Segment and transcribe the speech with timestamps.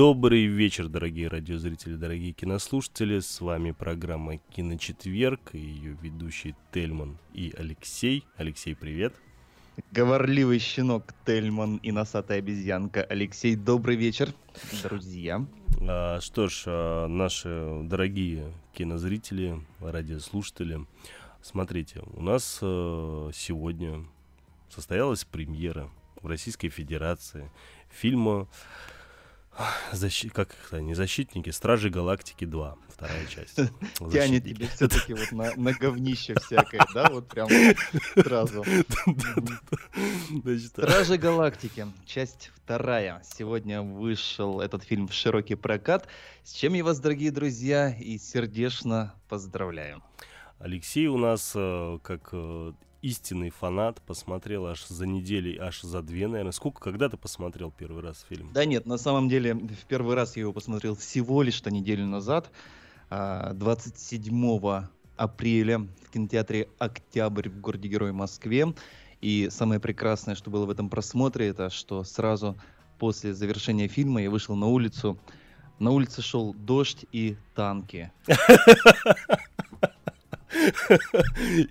[0.00, 3.20] Добрый вечер, дорогие радиозрители, дорогие кинослушатели.
[3.20, 8.24] С вами программа «Киночетверг» и ее ведущие Тельман и Алексей.
[8.38, 9.12] Алексей, привет.
[9.92, 13.56] Говорливый щенок Тельман и носатая обезьянка Алексей.
[13.56, 14.30] Добрый вечер,
[14.82, 15.44] друзья.
[15.86, 20.80] А, что ж, а, наши дорогие кинозрители, радиослушатели,
[21.42, 24.06] смотрите, у нас а, сегодня
[24.70, 25.90] состоялась премьера
[26.22, 27.50] в Российской Федерации
[27.90, 28.48] фильма
[29.92, 30.28] Защи...
[30.28, 33.56] как не защитники, Стражи Галактики 2, вторая часть.
[34.12, 37.48] Тянет тебе все-таки вот на, на говнище всякое, да, вот прям
[38.14, 38.64] сразу.
[40.66, 43.22] Стражи Галактики, часть вторая.
[43.24, 46.08] Сегодня вышел этот фильм в широкий прокат,
[46.42, 50.02] с чем я вас, дорогие друзья, и сердечно поздравляю.
[50.58, 56.28] Алексей у нас, э, как э, истинный фанат, посмотрел аж за недели, аж за две,
[56.28, 56.52] наверное.
[56.52, 58.50] Сколько, когда ты посмотрел первый раз фильм?
[58.52, 62.50] Да нет, на самом деле, в первый раз я его посмотрел всего лишь-то неделю назад,
[63.08, 64.86] а, 27
[65.16, 68.74] апреля в кинотеатре «Октябрь» в городе Герой Москве.
[69.20, 72.56] И самое прекрасное, что было в этом просмотре, это что сразу
[72.98, 75.18] после завершения фильма я вышел на улицу.
[75.78, 78.12] На улице шел дождь и танки.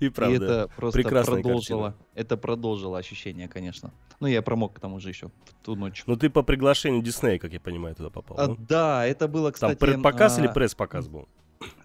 [0.00, 0.34] И правда.
[0.34, 1.94] И это просто продолжило, картина.
[2.14, 3.92] это продолжило ощущение, конечно.
[4.20, 6.04] Ну, я промок к тому же еще в ту ночь.
[6.06, 8.38] Ну ты по приглашению Диснея, как я понимаю, туда попал.
[8.38, 8.56] А, да?
[8.58, 9.78] да, это было, Там кстати...
[9.78, 11.28] предпоказ или а, пресс-показ был?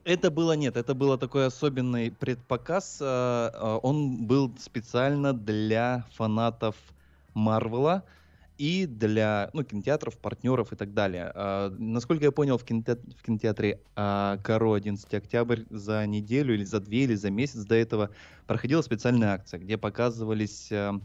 [0.04, 3.00] Это было нет, это было такой особенный предпоказ.
[3.02, 6.76] а, а, Он был специально для фанатов
[7.34, 8.04] Марвела
[8.58, 11.32] и для ну, кинотеатров, партнеров и так далее.
[11.34, 16.64] А, Насколько я понял, в, кинотеатре, в кинотеатре а, Каро 11 октябрь за неделю или
[16.64, 18.10] за две или за месяц до этого
[18.48, 21.00] проходила специальная акция, где показывались а,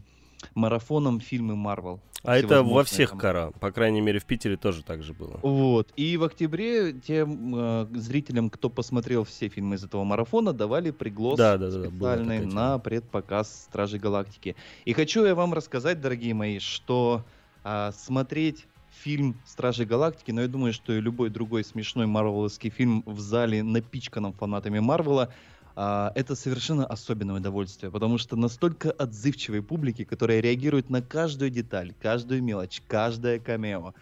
[0.55, 1.99] марафоном фильмы Марвел.
[2.23, 3.19] А это во всех там.
[3.19, 3.51] кара.
[3.59, 5.39] По крайней мере, в Питере тоже так же было.
[5.41, 5.91] Вот.
[5.95, 11.37] И в октябре тем э, зрителям, кто посмотрел все фильмы из этого марафона, давали приглас
[11.37, 14.55] Да, да, да, специальный на предпоказ Стражей Галактики.
[14.85, 17.23] И хочу я вам рассказать, дорогие мои, что
[17.63, 23.03] а, смотреть фильм Стражи Галактики, но я думаю, что и любой другой смешной марвеловский фильм
[23.05, 25.33] в зале, напичканном фанатами Марвела,
[25.75, 31.93] а, это совершенно особенное удовольствие, потому что настолько отзывчивой публики, которая реагирует на каждую деталь,
[32.01, 33.93] каждую мелочь, каждое камео,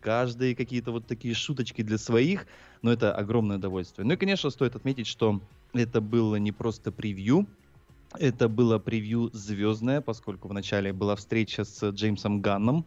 [0.00, 2.46] каждые какие-то вот такие шуточки для своих,
[2.82, 4.06] но это огромное удовольствие.
[4.06, 5.42] Ну и, конечно, стоит отметить, что
[5.74, 7.46] это было не просто превью,
[8.18, 12.86] это было превью звездное, поскольку вначале была встреча с Джеймсом Ганном,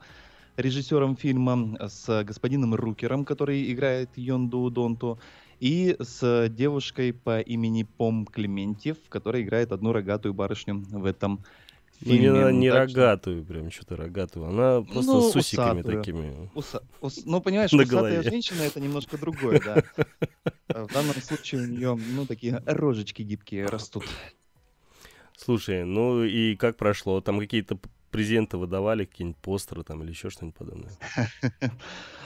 [0.58, 5.20] режиссером фильма, с господином Рукером, который играет Йонду Донту,
[5.60, 11.44] и с девушкой по имени Пом Клементьев, которая играет одну рогатую барышню в этом
[12.04, 12.52] Ну, не, фильме.
[12.54, 14.48] не Так что- рогатую, прям что-то рогатую.
[14.48, 15.98] Она просто Ну, с усиками усатую.
[16.00, 16.50] такими.
[16.56, 18.24] Уса- ус- Ну, понимаешь, На усатая голове.
[18.24, 19.84] женщина это немножко другое, да.
[20.74, 24.06] А В данном случае у нее, ну, такие рожечки гибкие растут.
[25.44, 27.20] Слушай, ну и как прошло?
[27.20, 27.80] Там какие-то
[28.12, 30.92] презенты выдавали, какие-нибудь постеры там или еще что-нибудь подобное?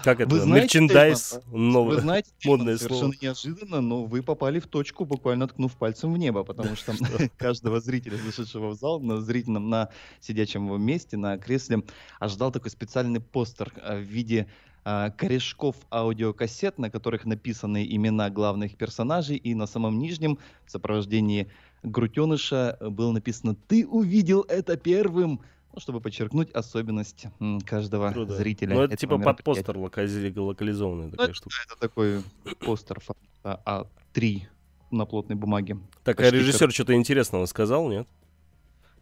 [0.03, 0.29] Как это?
[0.29, 1.95] Вы знаете, Мерчендайз новый.
[1.95, 2.89] Вы знаете, модное слово.
[2.89, 6.93] совершенно неожиданно, но вы попали в точку, буквально ткнув пальцем в небо, потому что
[7.37, 9.89] каждого зрителя, зашедшего в зал, на зрительном, на
[10.19, 11.83] сидячем месте, на кресле,
[12.19, 14.47] ожидал такой специальный постер а, в виде
[14.83, 21.47] а, корешков аудиокассет, на которых написаны имена главных персонажей, и на самом нижнем в сопровождении
[21.85, 25.41] Грутеныша было написано «Ты увидел это первым!»
[25.75, 27.25] ну, чтобы подчеркнуть особенность
[27.65, 28.33] каждого Круто.
[28.35, 28.75] зрителя.
[28.75, 31.55] Ну, это типа под постер локализованная такая это штука.
[31.65, 32.23] Это такой
[32.59, 34.43] постер формата А3
[34.91, 35.77] на плотной бумаге.
[36.03, 38.07] Так, а почти режиссер что-то интересного сказал, нет?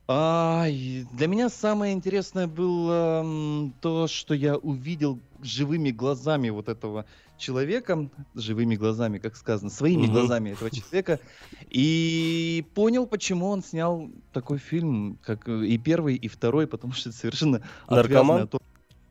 [0.08, 3.24] А, для меня самое интересное было
[3.82, 7.06] то, что я увидел живыми глазами вот этого
[7.38, 10.08] человека, живыми глазами, как сказано, своими Мгм.
[10.08, 11.22] глазами этого человека,
[11.70, 17.10] и понял, почему он снял такой фильм, как э, и первый, и второй, потому что
[17.10, 18.44] это совершенно Наркоман?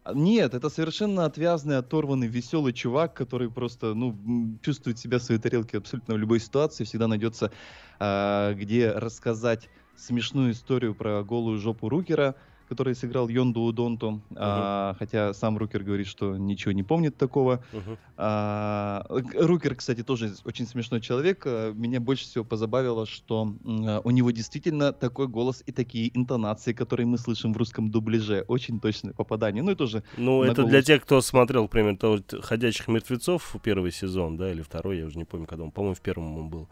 [0.05, 5.41] А, Нет, это совершенно отвязный, оторванный, веселый чувак, который просто, ну, чувствует себя в своей
[5.41, 6.83] тарелке абсолютно в любой ситуации.
[6.85, 7.53] Всегда найдется,
[8.01, 12.35] а, где рассказать смешную историю про голую жопу Рукера,
[12.69, 14.23] который сыграл Йонду Удонту.
[14.35, 17.63] А, хотя сам Рукер говорит, что ничего не помнит такого.
[17.71, 17.99] Мгм.
[18.17, 21.43] А, Рукер, кстати, тоже очень смешной человек.
[21.45, 26.73] А, Меня больше всего позабавило, что а, у него действительно такой голос и такие интонации,
[26.73, 28.47] которые мы слышим в русском дубляже.
[28.49, 29.63] Очень точное попадание.
[29.63, 30.85] Ну и тоже Ну, это для голос.
[30.87, 35.19] тех, кто смотрел, к примеру, того «Ходячих мертвецов» первый сезон, да, или второй, я уже
[35.19, 36.69] не помню, когда он, по-моему, в первом он был.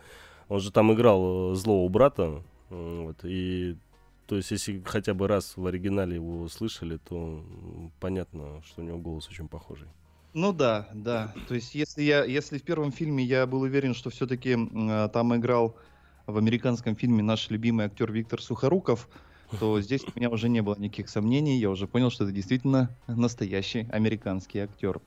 [0.49, 3.77] Он же там играл э, злого брата, вот, и
[4.31, 7.45] то есть, если хотя бы раз в оригинале его слышали, то
[7.99, 9.89] понятно, что у него голос очень похожий.
[10.35, 11.35] Ну да, да.
[11.49, 14.57] То есть, если я, если в первом фильме я был уверен, что все-таки
[15.13, 15.77] там играл
[16.27, 19.09] в американском фильме наш любимый актер Виктор Сухоруков,
[19.59, 21.59] то здесь у меня уже не было никаких сомнений.
[21.59, 25.01] Я уже понял, что это действительно настоящий американский актер.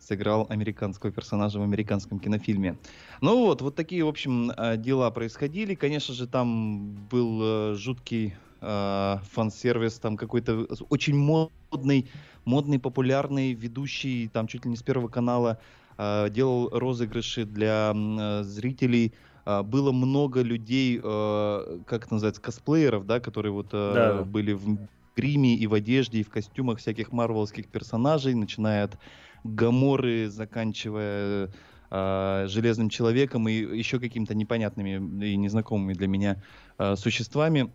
[0.00, 2.76] Сыграл американского персонажа в американском кинофильме.
[3.20, 5.74] Ну вот, вот такие, в общем, э, дела происходили.
[5.74, 12.08] Конечно же, там был э, жуткий э, фан-сервис, там какой-то очень модный
[12.46, 15.58] модный, популярный ведущий, там чуть ли не с Первого канала,
[15.98, 19.12] э, делал розыгрыши для э, зрителей.
[19.44, 24.22] А, Было много людей, э, как это называется, косплееров, да, которые вот э, Да.
[24.24, 24.78] были в
[25.16, 28.98] гриме и в одежде, и в костюмах всяких марвелских персонажей, начиная от
[29.44, 31.50] Гаморы, заканчивая
[31.90, 36.42] э, Железным Человеком и еще какими-то непонятными и незнакомыми для меня
[36.78, 37.72] э, существами.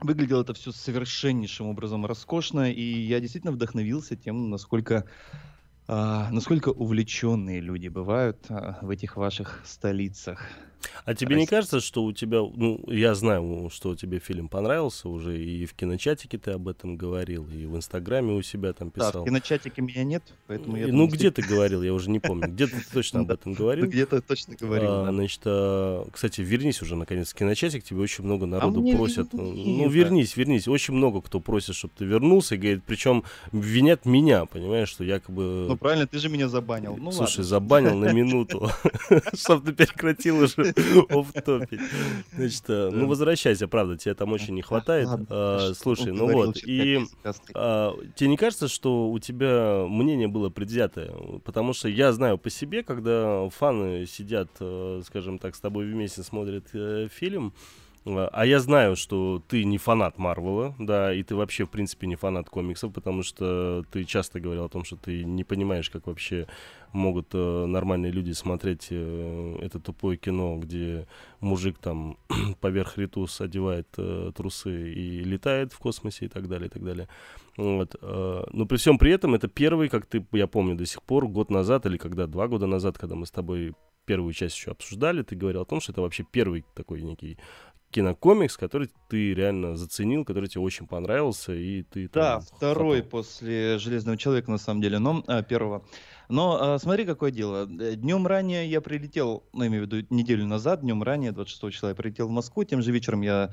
[0.00, 5.04] Выглядело это все совершеннейшим образом роскошно, и я действительно вдохновился тем, насколько,
[5.86, 10.44] а, насколько увлеченные люди бывают а, в этих ваших столицах.
[11.04, 11.50] А тебе не Российский.
[11.56, 16.38] кажется, что у тебя, ну, я знаю, что тебе фильм понравился уже, и в киночатике
[16.38, 19.22] ты об этом говорил, и в Инстаграме у себя там Да, писал.
[19.22, 20.86] в киночатике меня нет, поэтому я...
[20.88, 22.48] Ну, не где ты говорил, я уже не помню.
[22.48, 23.34] Где ты точно об Да.
[23.34, 23.86] этом говорил?
[23.86, 24.88] где-то точно говорил.
[24.90, 25.12] А, да.
[25.12, 29.32] Значит, а, кстати, вернись уже наконец в киночатик, тебе очень много народу мне просят.
[29.32, 30.68] не Ну, вернись, вернись.
[30.68, 35.66] Очень много кто просит, чтобы ты вернулся, и говорит, причем винят меня, понимаешь, что якобы...
[35.68, 36.96] Ну правильно, ты же меня забанил.
[36.96, 38.70] Ну Слушай, забанил на минуту,
[39.34, 40.71] чтобы ты прекратил уже
[41.08, 41.80] офтопить.
[42.34, 45.08] Значит, э, ну возвращайся, правда, тебе там очень не хватает.
[45.08, 45.74] Хорошо.
[45.74, 47.00] Слушай, ну вот, и
[47.54, 51.12] а, тебе не кажется, что у тебя мнение было предвзятое?
[51.44, 56.22] Потому что я знаю по себе, когда фаны сидят, э, скажем так, с тобой вместе
[56.22, 61.36] смотрят э, фильм, э, а я знаю, что ты не фанат Марвела, да, и ты
[61.36, 65.24] вообще, в принципе, не фанат комиксов, потому что ты часто говорил о том, что ты
[65.24, 66.46] не понимаешь, как вообще
[66.92, 71.06] могут э, нормальные люди смотреть э, это тупое кино, где
[71.40, 72.18] мужик там
[72.60, 77.08] поверх ритус одевает э, трусы и летает в космосе и так далее, и так далее.
[77.56, 77.94] Вот.
[78.00, 81.28] э, Но при всем при этом это первый, как ты, я помню до сих пор,
[81.28, 85.22] год назад или когда, два года назад, когда мы с тобой первую часть еще обсуждали,
[85.22, 87.38] ты говорил о том, что это вообще первый такой некий
[87.92, 93.10] кинокомикс, который ты реально заценил, который тебе очень понравился, и ты Да, там второй хапал.
[93.10, 95.84] после Железного человека, на самом деле, но а, первого.
[96.28, 97.66] Но а, смотри, какое дело.
[97.66, 101.94] Днем ранее я прилетел, ну, имею в виду неделю назад, днем ранее, 26 числа, я
[101.94, 102.64] прилетел в Москву.
[102.64, 103.52] Тем же вечером я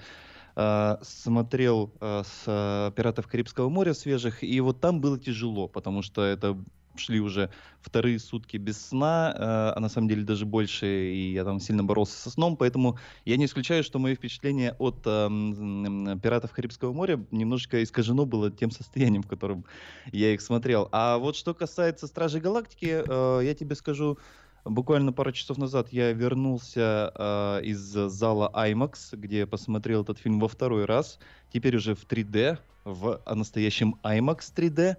[0.56, 6.02] а, смотрел а, с а, «Пиратов Карибского моря» свежих, и вот там было тяжело, потому
[6.02, 6.58] что это
[7.00, 7.50] шли уже
[7.82, 11.84] вторые сутки без сна, а, а на самом деле даже больше, и я там сильно
[11.84, 17.24] боролся со сном, поэтому я не исключаю, что мое впечатление от м, «Пиратов Карибского моря»
[17.32, 19.66] немножечко искажено было тем состоянием, в котором
[20.12, 20.90] я их смотрел.
[20.92, 24.18] А вот что касается «Стражей Галактики», э, я тебе скажу,
[24.66, 30.48] буквально пару часов назад я вернулся э, из зала IMAX, где посмотрел этот фильм во
[30.48, 31.20] второй раз,
[31.52, 34.98] теперь уже в 3D, в настоящем IMAX 3D,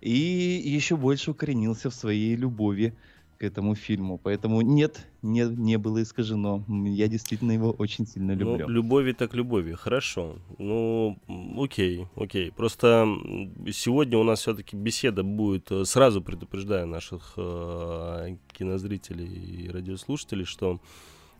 [0.00, 0.10] и
[0.76, 2.94] еще больше укоренился в своей любови
[3.38, 4.18] к этому фильму.
[4.22, 6.62] Поэтому нет, не, не было искажено.
[6.68, 8.68] Я действительно его очень сильно Ну, люблю.
[8.68, 10.36] любови так любови, хорошо.
[10.58, 11.16] Ну,
[11.56, 12.52] окей, окей.
[12.52, 13.06] Просто
[13.72, 20.78] сегодня у нас все-таки беседа будет, э, сразу предупреждаю наших э, кинозрителей и радиослушателей, что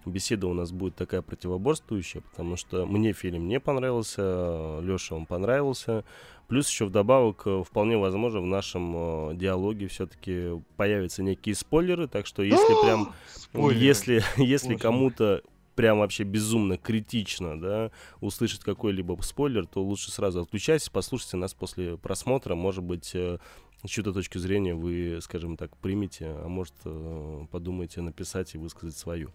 [0.07, 6.05] беседа у нас будет такая противоборствующая, потому что мне фильм не понравился, Леша он понравился.
[6.51, 12.27] Плюс еще вдобавок, э, вполне возможно, в нашем э, диалоге все-таки появятся некие спойлеры, так
[12.27, 13.85] что если прям Спойлеры.
[13.85, 15.43] если, если кому-то
[15.77, 21.97] прям вообще безумно критично, да, услышать какой-либо спойлер, то лучше сразу отключайтесь, послушайте нас после
[21.97, 23.39] просмотра, может быть, э,
[23.85, 28.97] с чью-то точки зрения вы, скажем так, примете, а может, э, подумаете написать и высказать
[28.97, 29.31] свою.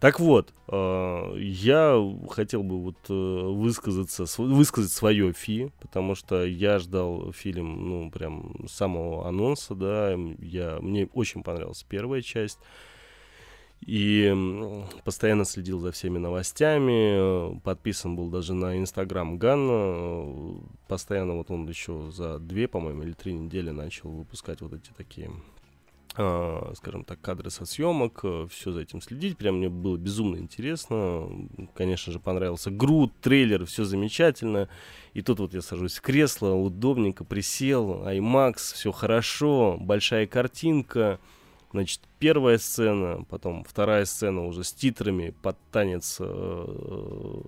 [0.00, 6.78] Так вот, э, я хотел бы вот э, высказаться, высказать свое фи, потому что я
[6.78, 12.60] ждал фильм, ну, прям с самого анонса, да, я, мне очень понравилась первая часть,
[13.80, 14.32] и
[15.04, 21.68] постоянно следил за всеми новостями, э, подписан был даже на инстаграм Ганна, постоянно вот он
[21.68, 25.32] еще за две, по-моему, или три недели начал выпускать вот эти такие
[26.74, 29.38] скажем так, кадры со съемок, все за этим следить.
[29.38, 31.28] Прям мне было безумно интересно.
[31.74, 34.68] Конечно же, понравился Груд, трейлер, все замечательно.
[35.14, 41.20] И тут вот я сажусь в кресло, удобненько присел, IMAX, все хорошо, большая картинка.
[41.70, 47.40] Значит, первая сцена, потом вторая сцена уже с титрами под танец э,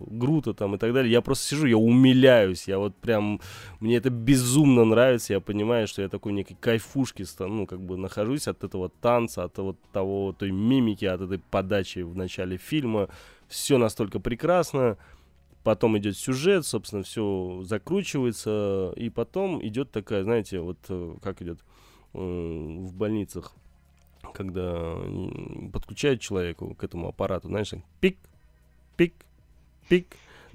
[0.00, 1.12] Грута там и так далее.
[1.12, 3.42] Я просто сижу, я умиляюсь, я вот прям,
[3.80, 8.48] мне это безумно нравится, я понимаю, что я такой некой кайфушки, ну, как бы нахожусь
[8.48, 13.10] от этого танца, от вот того, той мимики, от этой подачи в начале фильма.
[13.48, 14.96] Все настолько прекрасно.
[15.62, 21.58] Потом идет сюжет, собственно, все закручивается, и потом идет такая, знаете, вот э, как идет
[22.12, 23.52] в больницах,
[24.34, 24.96] когда
[25.72, 28.18] подключают человеку к этому аппарату, знаешь, пик,
[28.96, 29.14] пик,
[29.88, 30.06] пик.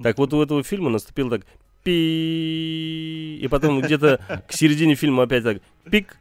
[0.02, 1.46] Так вот у этого фильма наступил так
[1.84, 6.18] пи, и потом где-то к середине фильма опять так пик,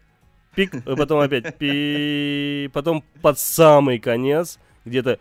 [0.54, 5.18] пик, и потом опять пи, потом под самый конец где-то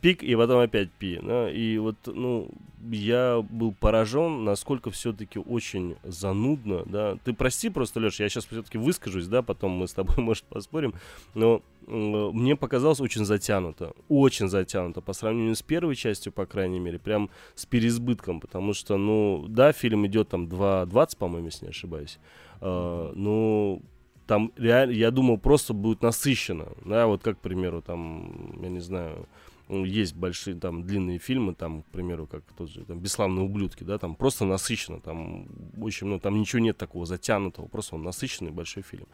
[0.00, 1.18] пик, и потом опять пи.
[1.22, 2.48] да, и вот, ну,
[2.90, 7.16] я был поражен, насколько все-таки очень занудно, да.
[7.24, 10.94] Ты прости просто, Леш, я сейчас все-таки выскажусь, да, потом мы с тобой, может, поспорим,
[11.34, 16.80] но м, мне показалось очень затянуто, очень затянуто по сравнению с первой частью, по крайней
[16.80, 21.70] мере, прям с переизбытком, потому что, ну, да, фильм идет там 2.20, по-моему, если не
[21.70, 22.18] ошибаюсь,
[22.60, 23.82] А, ну,
[24.26, 28.80] там реально, я думал, просто будет насыщенно, да, вот как, к примеру, там, я не
[28.80, 29.26] знаю,
[29.68, 33.98] есть большие там длинные фильмы, там, к примеру, как тот же там «Бесславные ублюдки», да,
[33.98, 35.48] там просто насыщенно, там
[35.80, 39.06] очень много, там ничего нет такого затянутого, просто он насыщенный большой фильм.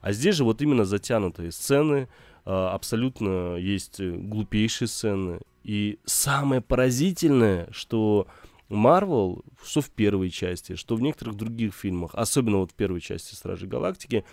[0.00, 2.08] А здесь же вот именно затянутые сцены,
[2.44, 5.40] а, абсолютно есть э, глупейшие сцены.
[5.64, 8.28] И самое поразительное, что
[8.68, 13.34] Марвел, что в первой части, что в некоторых других фильмах, особенно вот в первой части
[13.34, 14.24] Стражи Галактики,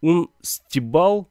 [0.00, 1.28] он стебал,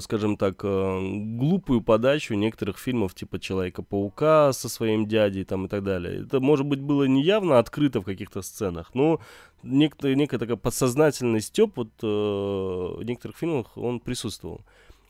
[0.00, 1.00] скажем так, э,
[1.36, 6.22] глупую подачу некоторых фильмов типа Человека-паука со своим дядей там и так далее.
[6.22, 9.20] Это, может быть, было не явно открыто в каких-то сценах, но
[9.62, 14.62] некто, некая такая подсознательный степ вот э, в некоторых фильмах он присутствовал.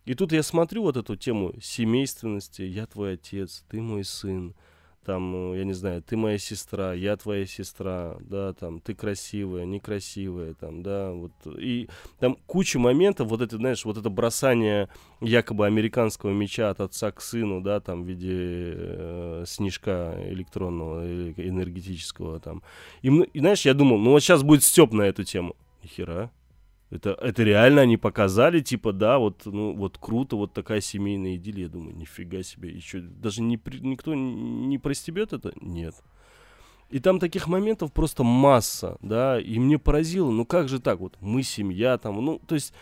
[0.05, 4.55] И тут я смотрю вот эту тему семейственности, я твой отец, ты мой сын,
[5.05, 9.65] там, э, я не знаю, ты моя сестра, я твоя сестра, да, там, ты красивая,
[9.65, 11.89] некрасивая, там, да, вот, и
[12.19, 14.89] там куча моментов, вот это, знаешь, вот это бросание
[15.21, 21.33] якобы американского меча от отца к сыну, да, там, в виде э, снежка электронного, э,
[21.37, 22.63] энергетического, там,
[23.03, 26.31] и, и, знаешь, я думал, ну, вот сейчас будет степ на эту тему, нихера,
[26.91, 31.65] это, это реально они показали, типа, да, вот, ну, вот круто, вот такая семейная идиллия.
[31.65, 35.53] Я думаю, нифига себе, еще даже не, никто не простебет это?
[35.61, 35.95] Нет.
[36.91, 41.17] И там таких моментов просто масса, да, и мне поразило, ну как же так, вот
[41.21, 42.75] мы семья там, ну, то есть,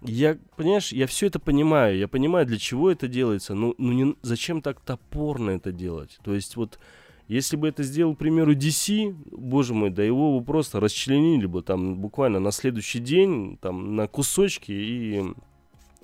[0.00, 4.16] я, понимаешь, я все это понимаю, я понимаю, для чего это делается, ну, ну не,
[4.22, 6.80] зачем так топорно это делать, то есть вот,
[7.28, 11.62] если бы это сделал, к примеру, DC, боже мой, да его бы просто расчленили бы
[11.62, 15.22] там буквально на следующий день, там, на кусочки и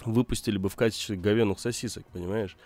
[0.04, 2.57] выпустили бы в качестве говяных сосисок, понимаешь?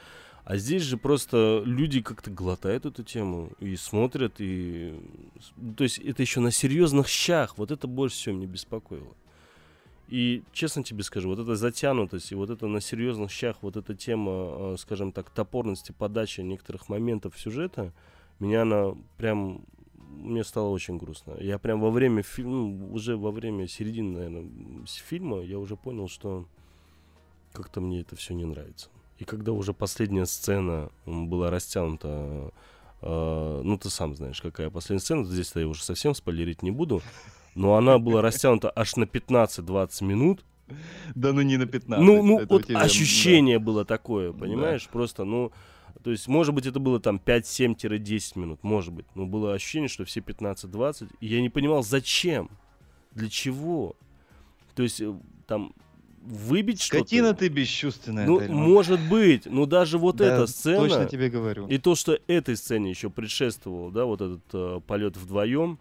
[0.44, 4.94] А здесь же просто люди как-то глотают эту тему и смотрят, и...
[5.76, 9.14] То есть это еще на серьезных щах, вот это больше всего меня беспокоило.
[10.08, 13.94] И честно тебе скажу, вот эта затянутость и вот это на серьезных щах, вот эта
[13.94, 17.92] тема, э, скажем так, топорности подачи некоторых моментов сюжета,
[18.42, 19.64] меня она прям
[20.22, 21.34] мне стало очень грустно.
[21.40, 26.46] Я прям во время фильма, уже во время середины, наверное, фильма, я уже понял, что
[27.52, 28.88] как-то мне это все не нравится.
[29.18, 32.52] И когда уже последняя сцена была растянута,
[33.00, 37.02] э, ну ты сам знаешь, какая последняя сцена, здесь я уже совсем спойлерить не буду,
[37.54, 40.44] но она была растянута аж на 15-20 минут,
[41.14, 42.04] Да ну не на 15.
[42.04, 44.88] ну, ну вот ощущение было такое, понимаешь?
[44.88, 45.52] Просто, ну,
[46.02, 49.06] то есть, может быть, это было там 5-7-10 минут, может быть.
[49.14, 51.10] Но было ощущение, что все 15-20.
[51.20, 52.50] И я не понимал, зачем?
[53.12, 53.94] Для чего?
[54.74, 55.14] То есть, э,
[55.46, 55.74] там,
[56.22, 57.04] выбить что-то?
[57.04, 58.26] Скотина ты бесчувственная.
[58.26, 58.56] Ну, Тельман.
[58.56, 59.46] может быть.
[59.46, 60.88] Но даже вот Да, эта сцена...
[60.88, 61.66] Точно тебе говорю.
[61.66, 65.78] И то, что этой сцене еще предшествовал, да, вот этот э, полет вдвоем,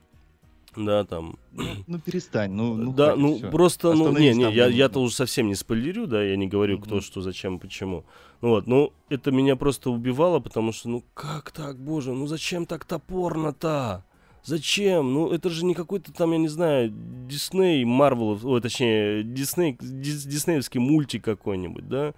[0.76, 1.36] да, там,
[1.88, 3.52] Ну перестань, ну, ну да, хватит ну всё.
[3.52, 6.96] просто, ну, не, не, я, я-то уже совсем не спойлерю, да, я не говорю, кто,
[6.96, 7.04] Мгм.
[7.04, 8.06] что, зачем, почему.
[8.42, 12.66] Ну вот, ну, это меня просто убивало, потому что, ну, как так, боже, ну, зачем
[12.66, 14.04] так топорно-то?
[14.44, 15.14] Зачем?
[15.14, 16.92] Ну, это же не какой-то там, я не знаю,
[17.30, 22.14] Дисней, Марвел, ой, точнее, Дисней, дис- диснеевский мультик какой-нибудь, да?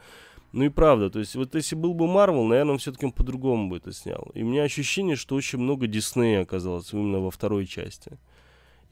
[0.53, 3.77] Ну и правда, то есть вот если был бы Марвел, наверное, он все-таки по-другому бы
[3.77, 4.29] это снял.
[4.35, 8.19] И у меня ощущение, что очень много Диснея оказалось именно во второй части.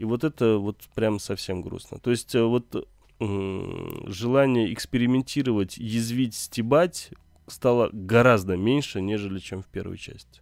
[0.02, 2.00] И вот это вот прям совсем грустно.
[2.00, 2.88] То есть э, вот
[3.20, 7.12] желание экспериментировать, язвить, стебать
[7.46, 10.42] стало гораздо меньше, нежели чем в первой части.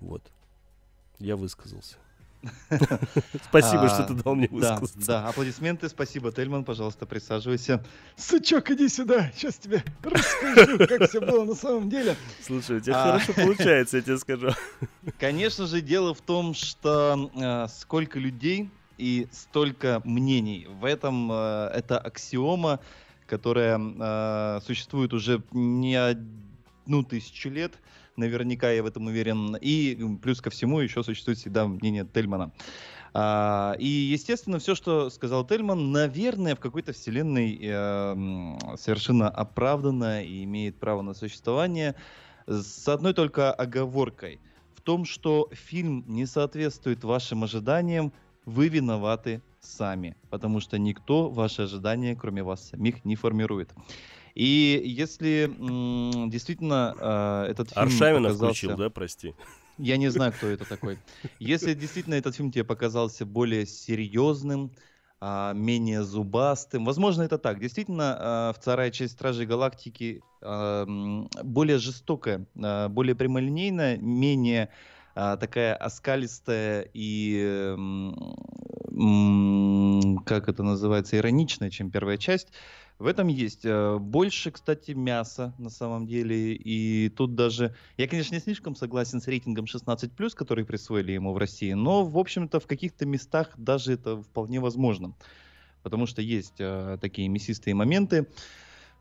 [0.00, 0.22] Вот.
[1.18, 1.96] Я высказался.
[3.50, 5.06] Спасибо, что А, ты дал мне высказаться.
[5.06, 7.84] да, аплодисменты, спасибо, Тельман, пожалуйста, присаживайся.
[8.16, 12.16] Сучок, иди сюда, сейчас тебе расскажу, как все было на самом деле.
[12.42, 13.18] Слушай, у тебя А.
[13.18, 14.48] хорошо получается, я тебе скажу.
[15.18, 20.66] Конечно же, дело в том, что э, сколько людей и столько мнений.
[20.68, 22.80] В этом э, это аксиома,
[23.26, 27.72] которая э, существует уже не одну тысячу лет.
[28.16, 29.56] Наверняка я в этом уверен.
[29.56, 32.52] И плюс ко всему еще существует всегда мнение Тельмана.
[33.16, 40.42] А, и, естественно, все, что сказал Тельман, наверное, в какой-то вселенной э, совершенно оправданно и
[40.42, 41.94] имеет право на существование.
[42.46, 44.40] С одной только оговоркой.
[44.74, 48.12] В том, что фильм не соответствует вашим ожиданиям,
[48.44, 50.16] вы виноваты сами.
[50.30, 53.72] Потому что никто ваши ожидания, кроме вас самих, не формирует.
[54.34, 59.34] И если м, действительно э, этот фильм Аршавина показался- включил, да, прости.
[59.78, 60.98] я не знаю, кто это такой.
[61.38, 64.72] Если действительно этот фильм тебе показался более серьезным,
[65.20, 67.58] а, менее зубастым, возможно, это так.
[67.60, 72.46] Действительно, а, вторая часть Стражей Галактики м, более жестокая,
[72.90, 74.68] более прямолинейная, менее
[75.14, 77.74] такая оскалистая и
[80.26, 82.48] как это называется, ироничная, чем первая часть.
[82.98, 86.54] В этом есть э, больше, кстати, мяса на самом деле.
[86.54, 87.74] И тут даже...
[87.96, 92.16] Я, конечно, не слишком согласен с рейтингом 16+, который присвоили ему в России, но, в
[92.16, 95.12] общем-то, в каких-то местах даже это вполне возможно.
[95.82, 98.28] Потому что есть э, такие мясистые моменты.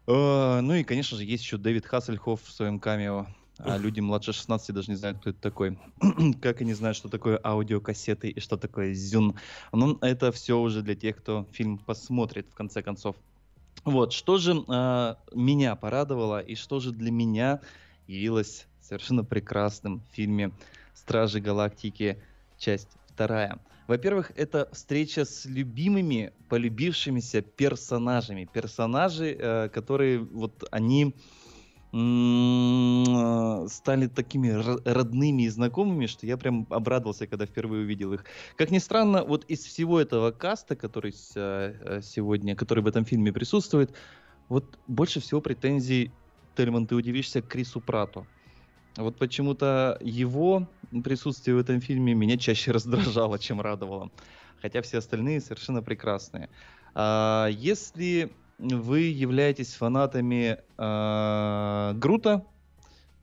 [0.08, 3.28] Э, ну и, конечно же, есть еще Дэвид Хассельхоф в своем камео.
[3.58, 5.78] А люди младше 16 даже не знают, кто это такой.
[6.42, 9.36] как они знают, что такое аудиокассеты и что такое зюн.
[9.72, 13.16] Ну, это все уже для тех, кто фильм посмотрит, в конце концов.
[13.86, 17.60] Вот, что же а, меня порадовало и что же для меня
[18.08, 20.52] явилось совершенно прекрасным в фильме
[20.94, 22.18] «Стражи Галактики.
[22.58, 23.60] Часть вторая».
[23.88, 28.48] Во-первых, это встреча с любимыми, полюбившимися персонажами.
[28.52, 31.43] Персонажи, э, которые вот они э,
[33.70, 38.26] стали такими ро- родными и знакомыми, что я прям обрадовался, когда впервые увидел их.
[38.56, 43.32] Как ни странно, вот из всего этого каста, который э, сегодня, который в этом фильме
[43.32, 43.96] присутствует,
[44.50, 46.18] вот больше всего претензий,
[46.56, 48.28] Тельман, ты удивишься, к Крису Прату.
[48.98, 50.70] Вот почему-то его
[51.04, 54.12] присутствие в этом фильме меня чаще раздражало, чем радовало.
[54.62, 56.50] Хотя все остальные совершенно прекрасные.
[56.96, 62.46] А, если вы являетесь фанатами а, Грута,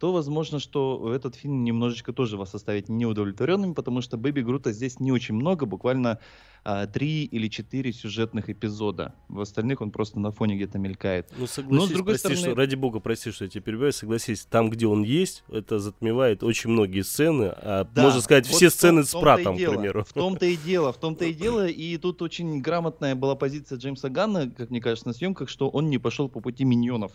[0.00, 4.98] то возможно, что этот фильм немножечко тоже вас оставит неудовлетворенным, потому что Бэби Грута здесь
[4.98, 6.18] не очень много, буквально
[6.64, 9.14] а, три или четыре сюжетных эпизода.
[9.28, 11.30] В остальных он просто на фоне где-то мелькает.
[11.36, 14.70] Ну, согласись, другой прости, стороны- что, ради бога, прости, что я тебя перебиваю, согласись, там,
[14.70, 18.72] где он есть, это затмевает очень многие сцены, а Да, можно сказать, вот все том-
[18.72, 20.04] сцены с Пратом, и к дело, примеру.
[20.04, 21.66] В том-то и дело, в том-то и дело.
[21.80, 25.90] И тут очень грамотная была позиция Джеймса Ганна, как мне кажется, на съемках, что он
[25.90, 27.12] не пошел по пути миньонов.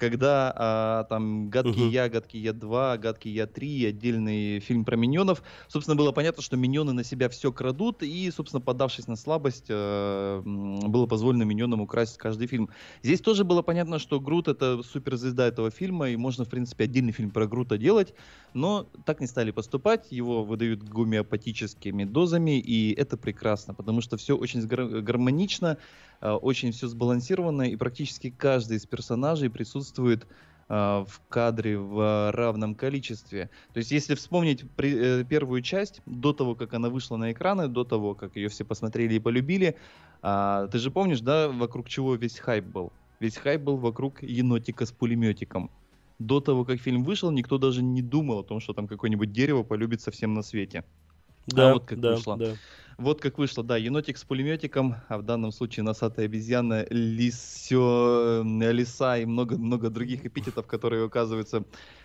[0.00, 1.90] Когда а, там «Гадкий Мгм.
[1.90, 6.56] я», «Гадкий я 2», «Гадкий я 3», отдельный фильм про миньонов, собственно, было понятно, что
[6.56, 12.16] миньоны на себя все крадут, и, собственно, поддавшись на слабость, м, было позволено миньонам украсть
[12.16, 12.70] каждый фильм.
[13.02, 17.12] Здесь тоже было понятно, что Грут— это суперзвезда этого фильма, и можно, в принципе, отдельный
[17.12, 18.14] фильм про Грута делать,
[18.54, 24.34] но так не стали поступать, его выдают гомеопатическими дозами, и это прекрасно, потому что все
[24.36, 25.76] очень гармонично,
[26.28, 30.26] очень все сбалансировано, и практически каждый из персонажей присутствует
[30.68, 33.50] э, в кадре в равном количестве.
[33.72, 37.68] То есть, если вспомнить при- э, первую часть, до того, как она вышла на экраны,
[37.68, 39.76] до того, как ее все посмотрели и полюбили,
[40.22, 42.92] а, ты же помнишь, да, вокруг чего весь хайп был?
[43.20, 45.70] Весь хайп был вокруг енотика с пулеметиком.
[46.18, 49.62] До того, как фильм вышел, никто даже не думал о том, что там какое-нибудь дерево
[49.62, 50.84] полюбится всем на свете.
[51.46, 52.34] Да, вот как да, вышло.
[52.34, 52.58] да.
[52.98, 58.72] Вот как вышло, да, енотик с пулеметиком, а в данном случае носатая обезьяна, лисё, э,
[58.72, 61.64] лиса и много-много других эпитетов, которые указываются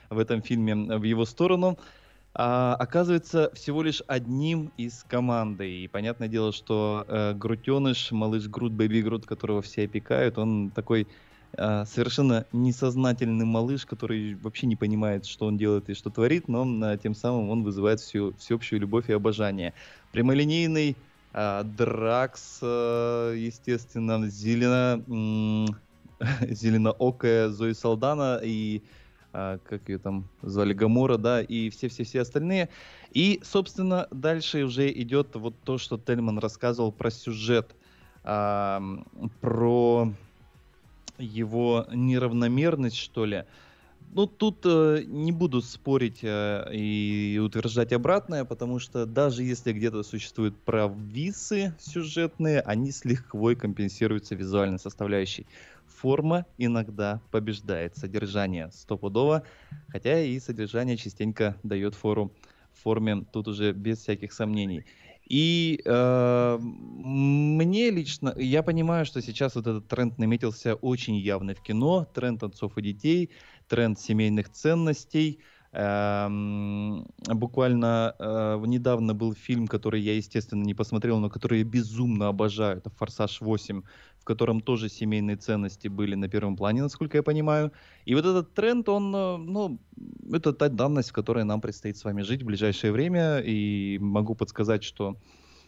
[0.09, 1.77] в этом фильме в его сторону,
[2.33, 5.83] а, оказывается всего лишь одним из команды.
[5.83, 11.09] И понятное дело, что э, Грутеныш, малыш Грут, Бэби Грут, которого все опекают, он такой
[11.57, 16.97] совершенно несознательный малыш, который вообще не понимает, что он делает и что творит, но э,
[17.01, 19.73] тем самым он вызывает всю, всеобщую любовь и обожание.
[20.11, 20.97] Прямолинейный
[21.33, 25.03] а, Дракс, естественно, зелено,
[26.41, 28.81] зеленоокая Зои Салдана и
[29.37, 32.69] а, как ее там звали Гамора, да, и все-все-все остальные.
[33.11, 37.75] И, собственно, дальше уже идет вот то, что Тельман рассказывал про сюжет,
[38.23, 38.81] а,
[39.41, 40.13] про
[41.17, 43.45] его неравномерность, что ли.
[44.11, 50.03] Ну, тут э, не буду спорить э, и утверждать обратное, потому что даже если где-то
[50.03, 55.47] существуют провисы сюжетные, они с лихвой компенсируются визуальной составляющей.
[55.87, 59.43] Форма иногда побеждает содержание стопудово,
[59.89, 62.31] хотя и содержание частенько дает фору
[62.75, 64.85] форме, тут уже без всяких сомнений.
[65.27, 71.61] И э, мне лично, я понимаю, что сейчас вот этот тренд наметился очень явный в
[71.61, 73.31] кино, тренд отцов и детей,
[73.67, 75.39] тренд семейных ценностей.
[75.71, 82.27] Эм, буквально э, недавно был фильм, который я, естественно, не посмотрел, но который я безумно
[82.27, 82.77] обожаю.
[82.77, 83.81] Это «Форсаж 8»,
[84.25, 87.71] в котором тоже семейные ценности были на первом плане, насколько я понимаю.
[88.05, 89.79] И вот этот тренд, он, э, ну,
[90.33, 93.37] это та данность, в которой нам предстоит с вами жить в ближайшее время.
[93.37, 95.15] И могу подсказать, что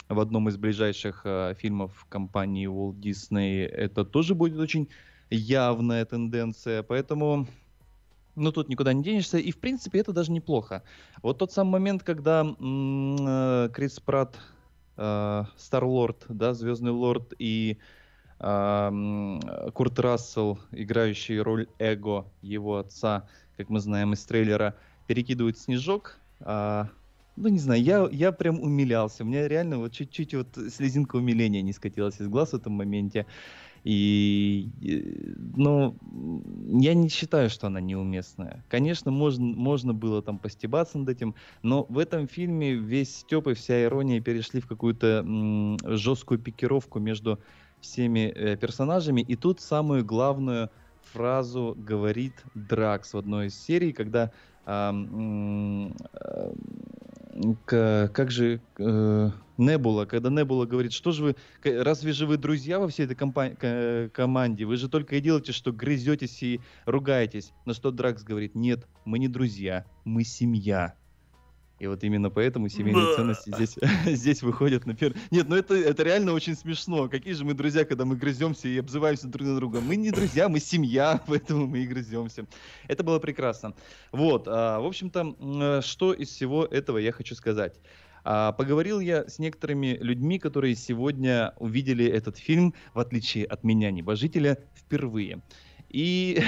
[0.10, 4.90] в одном из ближайших э, фильмов компании Walt Disney это тоже будет очень
[5.30, 6.82] явная тенденция.
[6.82, 7.46] Поэтому
[8.34, 9.38] ну, тут никуда не денешься.
[9.38, 10.82] И, в принципе, это даже неплохо.
[11.22, 14.40] Вот тот самый момент, когда м, э, Крис Пратт,
[14.96, 17.78] Старлорд, да, Звездный Лорд и
[18.40, 24.76] Курт Рассел, играющий роль Эго, его отца, как мы знаем из трейлера,
[25.08, 26.90] перекидывают снежок а,
[27.36, 29.24] ну не знаю, я, я прям умилялся.
[29.24, 33.26] У меня реально вот чуть-чуть вот слезинка умиления не скатилась из глаз в этом моменте.
[33.84, 34.70] И,
[35.56, 35.96] ну,
[36.82, 38.66] я не считаю, что она неуместная.
[38.70, 43.54] Конечно, можно, можно было там постебаться над этим, но в этом фильме весь стёб и
[43.54, 45.26] вся ирония перешли в какую-то
[45.86, 47.40] жесткую пикировку между
[47.82, 49.22] всеми э, персонажами.
[49.22, 50.70] И тут самую главную
[51.14, 54.32] фразу говорит Дракс в одной из серий, когда
[54.66, 55.96] а, м,
[57.66, 62.80] к- как же э, Небула, когда Небула говорит, что же вы, разве же вы друзья
[62.80, 64.66] во всей этой компа- ко- команде?
[64.66, 67.54] Вы же только и делаете, что грызетесь и ругаетесь.
[67.66, 70.96] На что Дракс говорит, нет, мы не друзья, мы семья.
[71.80, 75.18] И вот именно поэтому семейные ценности здесь, здесь выходят на первый...
[75.30, 77.08] Нет, ну это, это реально очень смешно.
[77.08, 79.80] Какие же мы друзья, когда мы грыземся и обзываемся друг на друга?
[79.80, 82.48] Мы не друзья, мы семья, поэтому мы и грыземся.
[82.88, 83.74] Это было прекрасно.
[84.12, 87.80] Вот, а, в общем-то, э, что из всего этого я хочу сказать.
[88.24, 93.92] А, Поговорил я с некоторыми людьми, которые сегодня увидели этот фильм, в отличие от меня,
[93.92, 95.42] небожителя, впервые.
[95.90, 96.42] И,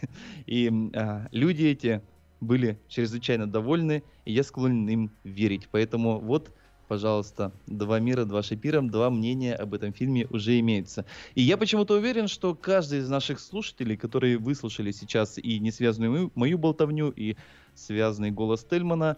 [0.46, 2.02] и а, люди эти
[2.40, 5.68] были чрезвычайно довольны, и я склонен им верить.
[5.70, 6.50] Поэтому вот,
[6.88, 11.04] пожалуйста, два мира, два шипира, два мнения об этом фильме уже имеются.
[11.34, 16.10] И я почему-то уверен, что каждый из наших слушателей, которые выслушали сейчас и не связанную
[16.10, 17.36] мою, мою болтовню, и
[17.74, 19.16] связанный голос Тельмана,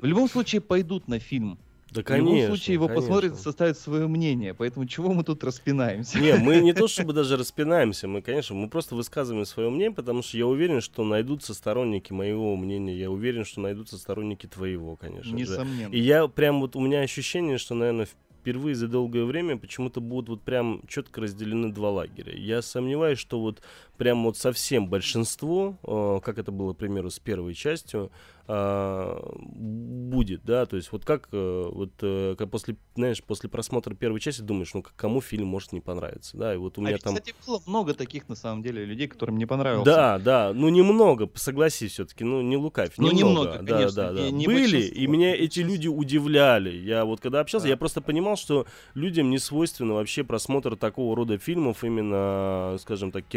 [0.00, 1.58] в любом случае пойдут на фильм.
[1.90, 2.34] Да, в конечно.
[2.34, 3.42] любом случае его посмотрят, конечно.
[3.42, 4.54] составят свое мнение.
[4.54, 6.18] Поэтому чего мы тут распинаемся?
[6.18, 10.22] Не, мы не то чтобы даже распинаемся, мы, конечно, мы просто высказываем свое мнение, потому
[10.22, 15.30] что я уверен, что найдутся сторонники моего мнения, я уверен, что найдутся сторонники твоего, конечно
[15.30, 15.34] же.
[15.34, 15.92] Несомненно.
[15.92, 18.08] И я прям вот, у меня ощущение, что, наверное,
[18.40, 22.34] впервые за долгое время почему-то будут вот прям четко разделены два лагеря.
[22.34, 23.60] Я сомневаюсь, что вот
[24.00, 28.10] прям вот совсем большинство, э, как это было, к примеру, с первой частью,
[28.52, 33.94] а, будет, да, то есть вот как э, вот э, как после, знаешь, после просмотра
[33.94, 36.92] первой части думаешь, ну кому фильм может не понравиться, да, и вот у А меня
[36.94, 37.14] ведь, там...
[37.14, 39.84] кстати, было много таких, на самом деле, людей, которым не понравился.
[39.84, 44.12] Да, да, ну немного, согласись все-таки, ну не лукавь, Ну, немного, немного, да, конечно, да,
[44.14, 44.22] да.
[44.22, 46.70] не- не Были, и меня эти люди удивляли.
[46.74, 47.70] Я вот когда общался, Да.
[47.70, 53.28] я просто понимал, что людям не свойственно вообще просмотр такого рода фильмов, именно, скажем так,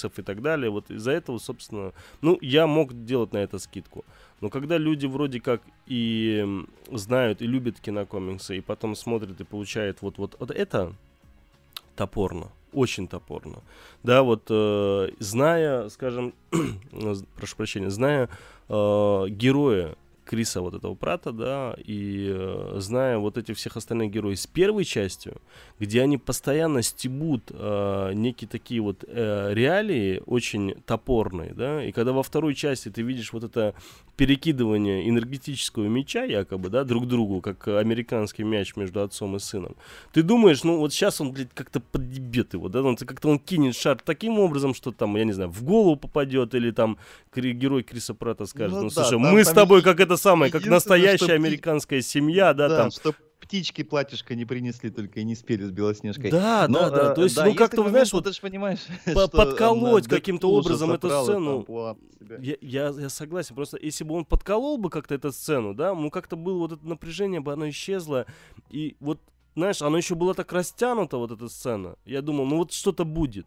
[0.00, 0.70] кинокомиксов и так далее.
[0.70, 4.04] Вот из-за этого, собственно, ну я мог делать на это скидку.
[4.40, 10.02] Но когда люди вроде как и знают и любят кинокомиксы, и потом смотрят и получают
[10.02, 10.92] вот, вот, вот это
[11.96, 13.62] топорно, очень топорно.
[14.02, 16.32] Да, вот э, зная, скажем,
[17.36, 18.28] прошу прощения, зная
[18.68, 24.38] э, героя Криса вот этого Прата, да, и э, зная вот этих всех остальных героев
[24.38, 25.40] с первой частью,
[25.78, 32.12] где они постоянно стебут э, некие такие вот э, реалии очень топорные, да, и когда
[32.12, 33.74] во второй части ты видишь вот это
[34.16, 39.74] перекидывание энергетического мяча, якобы, да, друг другу, как американский мяч между отцом и сыном,
[40.12, 43.74] ты думаешь, ну вот сейчас он, блядь, как-то подъебет его, да, он как-то он кинет
[43.74, 46.98] шар таким образом, что там, я не знаю, в голову попадет, или там
[47.34, 50.00] герой Криса Пратта скажет, Ну ну, да, слушай, там- мы с там тобой е- как
[50.00, 52.90] это самое, как настоящая американская семья, да, там.
[52.90, 56.30] что птички платьишко не принесли, только и не спели с Белоснежкой.
[56.30, 58.80] Да, Но, да, да, э, то есть, да, ну как-то, знаешь, вот ты же понимаешь,
[59.14, 61.66] по- подколоть каким-то образом эту сцену.
[62.38, 66.10] Я, я, я согласен, просто если бы он подколол бы как-то эту сцену, да, ну
[66.10, 68.26] как-то было вот это напряжение бы, оно исчезло,
[68.68, 69.20] и вот,
[69.56, 73.46] знаешь, оно еще было так растянуто, вот эта сцена, я думал, ну вот что-то будет.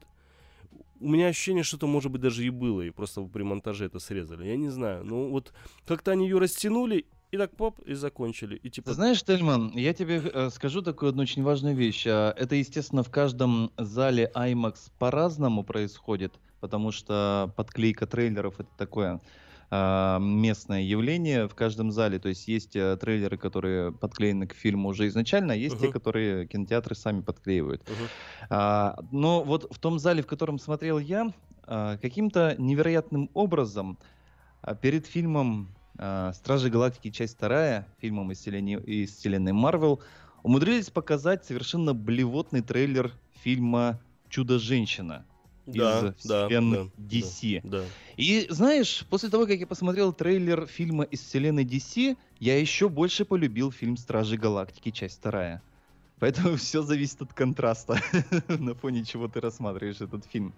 [1.03, 3.99] У меня ощущение, что это, может быть, даже и было, и просто при монтаже это
[3.99, 5.53] срезали, я не знаю, ну вот
[5.85, 8.93] как-то они ее растянули, и так поп, и закончили, и типа...
[8.93, 12.05] Знаешь, Тельман, я тебе э, скажу такую одну очень важную вещь.
[12.07, 19.19] А, Это, естественно, в каждом зале IMAX по-разному происходит, потому что подклейка трейлеров это такое
[20.19, 22.19] местное явление в каждом зале.
[22.19, 25.93] То есть есть э, трейлеры, которые подклеены к фильму уже изначально, а есть те, Мгм.
[25.93, 27.81] которые кинотеатры сами подклеивают.
[27.89, 28.07] Мгм.
[28.49, 31.33] А, но вот в том зале, в котором смотрел я,
[31.65, 33.97] а, каким-то невероятным образом
[34.61, 37.09] а, перед фильмом а, «Стражи Галактики.
[37.09, 40.01] Часть вторая», фильмом из вселенной Марвел,
[40.43, 43.11] умудрились показать совершенно блевотный трейлер
[43.43, 45.25] фильма «Чудо-женщина»
[45.65, 47.61] Да, из да, вселенной да, DC.
[47.63, 47.83] Да.
[48.17, 53.23] И знаешь, после того, как я посмотрел трейлер фильма из вселенной DC, я еще больше
[53.23, 54.91] полюбил фильм «Стражи Галактики.
[54.91, 55.61] Часть вторая».
[56.19, 57.99] Поэтому все зависит от контраста,
[58.47, 60.53] на фоне чего ты рассматриваешь этот фильм.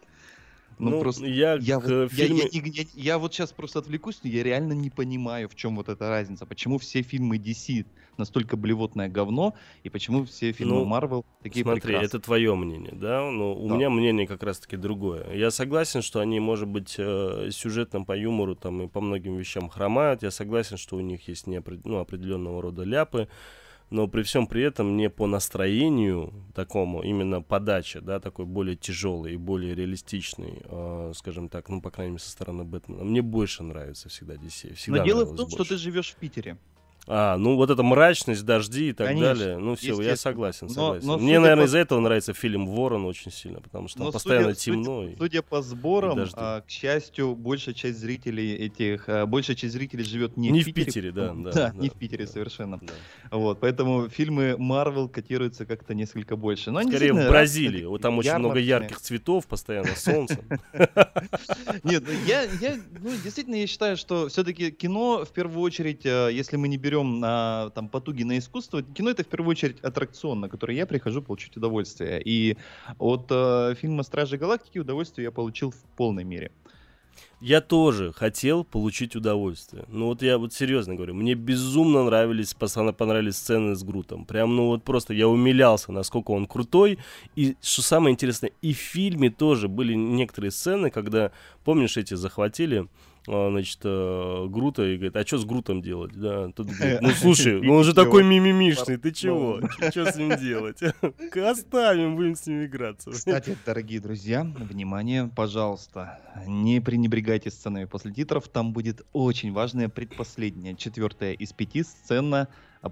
[0.78, 2.42] Ну, Ну, просто я, Я, к вот, я- фильме...
[2.52, 5.76] я не- я- я вот сейчас просто отвлекусь, но я реально не понимаю, в чем
[5.78, 6.46] вот эта разница.
[6.46, 7.86] Почему все фильмы DC
[8.18, 12.08] настолько блевотное говно, и почему все фильмы Ну, Marvel такие Смотри, прекрасные.
[12.08, 13.30] это твое мнение, да?
[13.32, 13.76] Но у Да.
[13.76, 15.34] меня мнение как раз-таки другое.
[15.34, 19.70] Я согласен, что они, может быть, э, сюжетно по юмору там и по многим вещам
[19.70, 20.24] хромают.
[20.24, 23.28] Я согласен, что у них есть неопред- ну, определенного рода ляпы.
[23.92, 29.34] Но при всем при этом не по настроению такому, именно подача, да, такой более тяжелый
[29.34, 33.04] и более реалистичный, э, скажем так, ну, по крайней мере, со стороны Бэтмена.
[33.04, 34.74] Мне больше нравится всегда DC.
[34.74, 35.76] Всегда Но дело в том, что больше.
[35.76, 36.58] ты живешь в Питере.
[37.08, 39.58] А, ну вот эта мрачность, дожди и так Конечно, далее.
[39.58, 40.18] Ну все, я естественно.
[40.18, 41.08] согласен, Но- согласен.
[41.08, 44.12] но Мне, наверное, по- из-за этого нравится фильм Ворон очень сильно, потому что там Но
[44.12, 45.04] постоянно судя- судя- темно.
[45.08, 50.04] и- Судя по сборам, а, к счастью, большая часть зрителей этих, а, большая часть зрителей
[50.04, 50.86] живет не, Не в Питере.
[50.86, 52.32] Питере, да, да, Да, да, не в Питере да.
[52.32, 52.80] совершенно.
[52.82, 52.94] Да.
[53.38, 56.72] Вот, поэтому фильмы Marvel котируются как-то несколько больше.
[56.72, 57.86] Но Скорее в Бразилии.
[57.86, 60.40] Вот там очень много ярких цветов, постоянно солнце.
[61.84, 66.30] Нет, ну, я, я, ну, действительно, я считаю, что все-таки кино, в первую очередь, э,
[66.32, 70.40] если мы не берем на, там, потуги на искусство, кино это в первую очередь аттракцион,
[70.40, 72.22] на который я прихожу получить удовольствие.
[72.24, 72.58] И
[72.98, 76.52] от э, фильма «Стражи Галактики» удовольствие я получил в полной мере.
[77.42, 79.86] Я тоже хотел получить удовольствие.
[79.88, 84.26] Ну вот я вот серьезно говорю, мне безумно нравились, постоянно понравились сцены с Грутом.
[84.26, 86.98] Прям, ну вот просто я умилялся, насколько он крутой.
[87.36, 91.32] И что самое интересное, и в фильме тоже были некоторые сцены, когда,
[91.64, 92.88] помнишь, эти захватили а,
[93.26, 96.14] значит, э, Грута и говорит, а что с Грутом делать?
[96.14, 99.60] Да, тут говорит, ну слушай, ну он же такой мимимишный, ты чего?
[99.90, 100.80] Что с ним делать?
[101.36, 103.12] Оставим, будем с ним играться.
[103.12, 110.76] Кстати, дорогие друзья, внимание, пожалуйста, не пренебрегайте сценами после титров, там будет очень важная предпоследняя,
[110.76, 112.48] четвертая из пяти сцена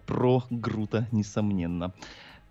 [0.05, 1.93] про Грута, несомненно.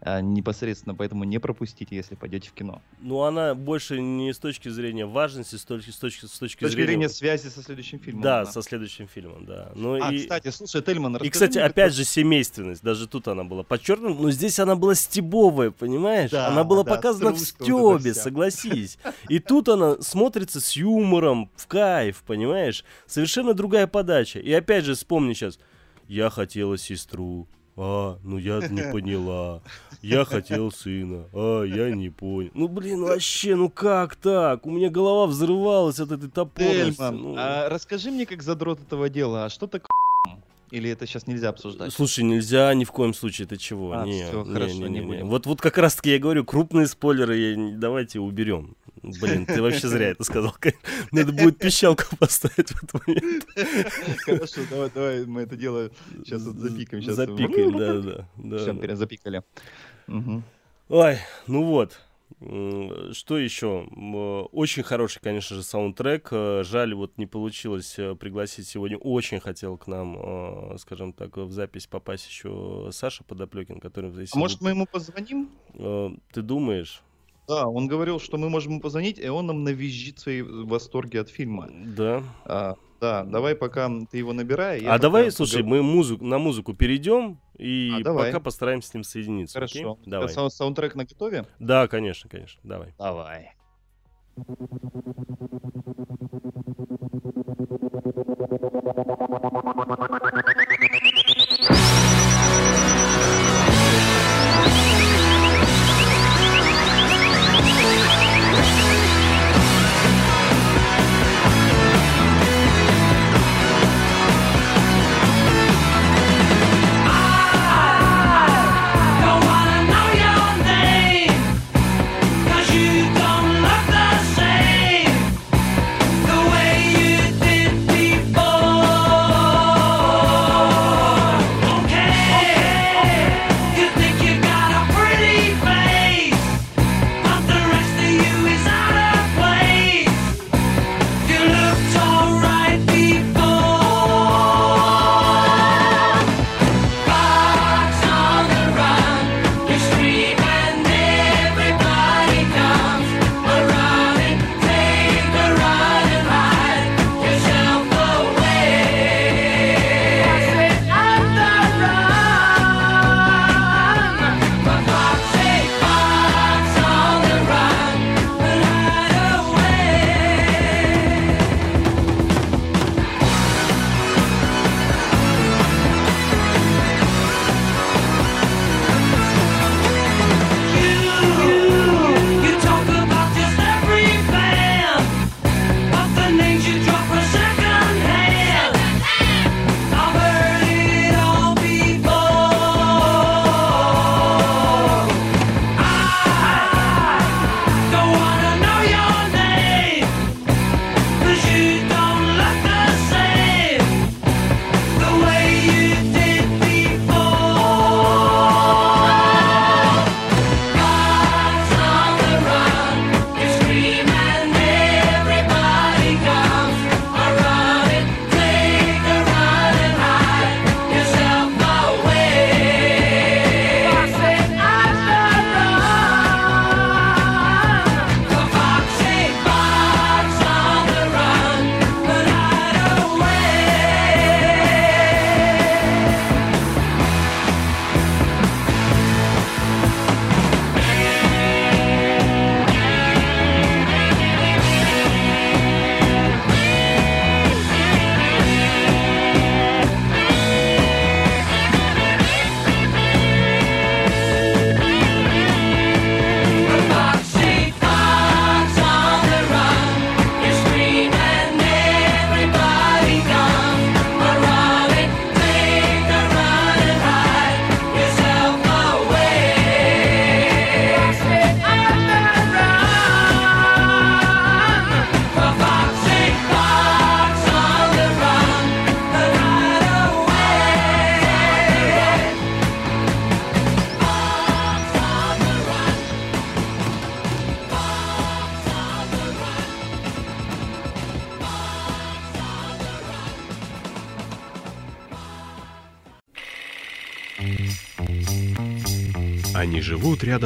[0.04, 2.82] А, Непосредственно, поэтому не пропустите, если пойдете в кино.
[3.00, 6.62] Ну, она больше не с точки зрения важности, с точки, с точки, с точки С
[6.62, 6.86] точки зрения...
[6.86, 8.22] зрения связи со следующим фильмом.
[8.22, 8.50] да, она.
[8.50, 9.70] со следующим фильмом, да.
[9.76, 12.82] Ну, А, и, кстати, слушай, Тельман, и, кстати, мне, опять же, семейственность.
[12.82, 16.30] Даже тут она была подчеркнута, но здесь она была стебовая, понимаешь?
[16.30, 18.22] Да, она была да, показана в вот стебе, вся.
[18.22, 18.98] согласись.
[19.28, 22.84] И тут она смотрится с юмором, в кайф, понимаешь?
[23.06, 24.40] Совершенно другая подача.
[24.40, 25.60] И опять же, вспомни сейчас.
[26.08, 27.46] Я хотела сестру.
[27.76, 29.62] А, ну я не поняла.
[30.02, 31.24] Я хотел сына.
[31.32, 32.50] А, я не понял.
[32.54, 34.66] Ну, блин, вообще, ну как так?
[34.66, 36.96] У меня голова взрывалась от этой топорности.
[36.96, 37.34] Тельман, ну.
[37.38, 39.86] а расскажи мне, как задрот этого дела, а что так
[40.72, 41.92] Или это сейчас нельзя обсуждать?
[41.92, 43.92] Слушай, нельзя ни в коем случае, ты чего?
[43.92, 45.06] А, не, всё, не, хорошо, не, не не, не.
[45.06, 45.28] будем.
[45.28, 48.74] Вот, вот как раз таки я говорю, крупные спойлеры я давайте уберем.
[49.02, 50.56] Блин, ты вообще зря это сказал.
[51.12, 53.46] Надо будет пищалку поставить в этот момент.
[54.24, 55.90] Хорошо, давай, давай мы это дело
[56.24, 57.02] сейчас вот запикаем.
[57.02, 58.28] Сейчас Запикаем, да, да.
[58.36, 58.80] да, Все, да.
[58.80, 59.42] перезапикали.
[60.06, 60.42] Мгм.
[60.88, 62.00] Ой, ну вот.
[62.40, 63.86] Что еще?
[64.52, 66.28] Очень хороший, конечно же, саундтрек.
[66.30, 68.96] Э, Жаль, вот не получилось э, пригласить сегодня.
[68.98, 74.30] Очень хотел к нам, э, скажем так, в запись попасть еще Саша Подоплекин, который здесь...
[74.34, 75.50] А может, мы ему позвоним?
[76.32, 77.02] Ты думаешь?
[77.48, 81.28] Да, он говорил, что мы можем ему позвонить, и он нам навизжит свои восторги от
[81.28, 81.68] фильма.
[81.70, 82.22] Да.
[82.44, 84.78] А, да, давай пока ты его набирай.
[84.78, 85.32] а пока давай, поговорю.
[85.32, 88.30] слушай, мы музыку, на музыку перейдем и А, давай.
[88.30, 89.58] пока постараемся с ним соединиться.
[89.58, 89.82] окей?
[89.82, 89.98] Хорошо.
[90.06, 90.28] Давай.
[90.28, 91.46] Сау- Саундтрек на готове?
[91.58, 92.60] Да, конечно, конечно.
[92.64, 92.94] Давай.
[92.98, 93.52] Давай.
[101.68, 102.21] Don't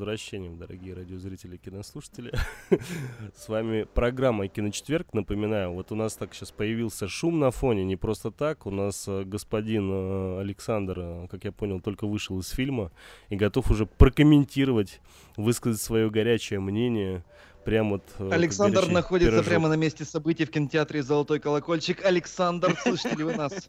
[0.00, 2.32] Возвращением, дорогие радиозрители и кинослушатели.
[3.36, 5.12] С вами программа «Киночетверг».
[5.12, 8.64] Напоминаю, вот у нас так сейчас появился шум на фоне, не просто так.
[8.64, 12.92] У нас э, господин э, Александр, э, как я понял, только вышел из фильма
[13.28, 15.02] и готов уже прокомментировать,
[15.36, 17.22] высказать свое горячее мнение.
[17.66, 18.02] Прям вот...
[18.18, 19.50] Александр находится пирожок.
[19.50, 22.02] прямо на месте событий в кинотеатре «Золотой колокольчик».
[22.06, 23.68] Александр, слышите ли вы нас?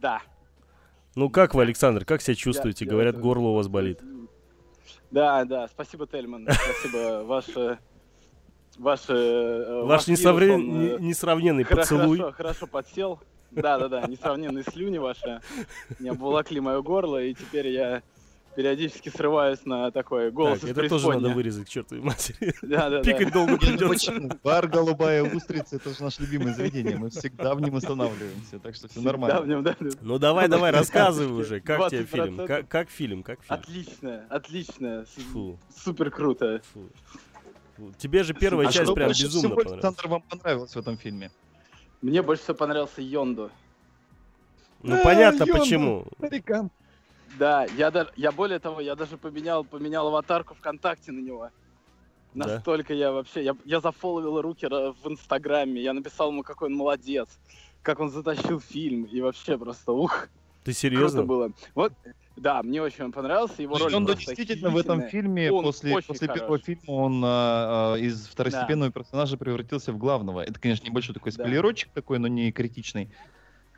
[0.00, 0.22] Да.
[1.16, 2.84] Ну как вы, Александр, как себя чувствуете?
[2.84, 3.98] я Говорят, горло у вас болит.
[5.12, 6.48] Да, да, спасибо, Тельман.
[6.50, 7.78] Спасибо, ваше...
[8.78, 9.12] Ваше...
[9.12, 12.18] э, Ваш вирус, несовре- он, э, не- несравненный хоро- поцелуй.
[12.18, 13.20] Хорошо, хорошо подсел.
[13.50, 15.42] Да, да, да, несравненные слюни ваши
[16.00, 18.02] не обволокли мое горло, и теперь я
[18.54, 22.54] периодически срываюсь на такой голос Так, из это тоже надо вырезать к чертовой матери.
[22.62, 23.02] Да, да, да.
[23.02, 23.88] Пикать долго Я не придется.
[24.12, 24.30] почему.
[24.42, 26.96] Бар «Голубая устрица»— это же наше любимое заведение.
[26.96, 29.44] Мы всегда в нем останавливаемся, так что все Да, в нормально.
[29.46, 29.90] нем, да, да.
[30.00, 32.06] Ну давай, давай, рассказывай уже, как тебе 20%.
[32.06, 32.46] фильм?
[32.46, 33.22] Как, как фильм?
[33.22, 33.60] Как фильм?
[33.60, 35.04] Отлично, отлично.
[35.32, 36.60] Фу, Супер круто.
[36.72, 36.88] фу.
[37.98, 39.84] Тебе же первая А часть что прям больше безумно всего, понравилась.
[39.84, 41.30] Александр, вам понравилось в этом фильме?
[42.02, 43.50] Мне больше всего понравился Йонду.
[44.82, 45.58] Ну А, понятно Йонду.
[45.60, 46.06] почему.
[46.18, 46.70] Старикан.
[47.32, 51.50] Да, я даже, я более того, я даже поменял, поменял аватарку ВКонтакте на него.
[52.34, 52.64] Да?
[52.64, 57.40] Настолько я вообще, я, я зафоловил Рукера в Инстаграме, я написал ему, какой он молодец,
[57.82, 60.28] как он затащил фильм, и вообще просто, ух,
[60.64, 61.24] Ты круто серьезно?
[61.24, 61.52] было.
[61.74, 61.94] Вот,
[62.36, 66.28] да, мне очень он понравился, его роль просто действительно в этом фильме, Он после, после
[66.28, 66.60] первого хорош.
[66.60, 70.42] фильма, он а, а, из второстепенного персонажа превратился в главного.
[70.42, 71.56] Это, конечно, небольшой такой Да.
[71.56, 73.14] спойлерочек такой, но не критичный.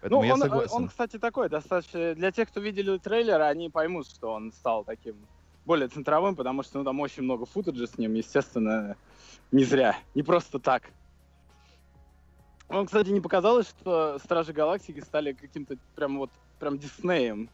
[0.05, 0.75] Поэтому Ну, я он, согласен.
[0.75, 2.15] он, кстати, такой, достаточно...
[2.15, 5.17] Для тех, кто видели трейлер, они поймут, что он стал таким
[5.65, 8.97] более центровым, потому что ну, там очень много футажа с ним, естественно,
[9.51, 10.91] не зря, не просто так.
[12.69, 17.49] Вам, кстати, не показалось, что Стражи Галактики стали каким-то прям вот прям Диснеем?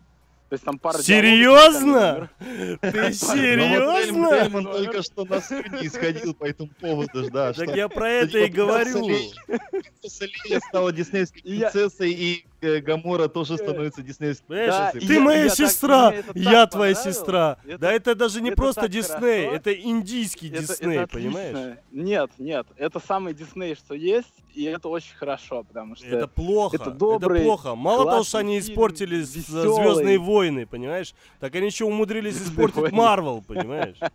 [0.51, 2.29] То есть там пара Серьезно?
[2.41, 4.63] диалогов, Ты Ну вот серьезно?
[4.65, 7.53] Только что на слюни исходил по этому поводу, да.
[7.53, 9.07] Так я про это и говорю.
[9.47, 15.43] принцесса Лея стала диснейской принцессой, и Гамора тоже становится диснейской Понимаешь, Да, Ты я- моя
[15.45, 17.03] я сестра, это так я твоя понравилось.
[17.17, 17.57] сестра.
[17.67, 19.57] Это- Да это даже не это просто Дисней, хорошо.
[19.57, 21.79] это индийский Это- Дисней, это понимаешь?
[21.91, 26.07] Нет, нет, это самый Дисней, что есть, и это очень хорошо, потому что...
[26.07, 26.77] Это плохо.
[26.77, 27.75] это добрый, плохо.
[27.75, 29.83] Мало того, что они испортили весёлый.
[29.85, 31.15] Звездные войны, понимаешь?
[31.39, 32.97] Так они еще умудрились «Звездные испортить войны».
[32.97, 33.97] Марвел, понимаешь?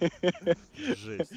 [0.76, 1.32] Жесть.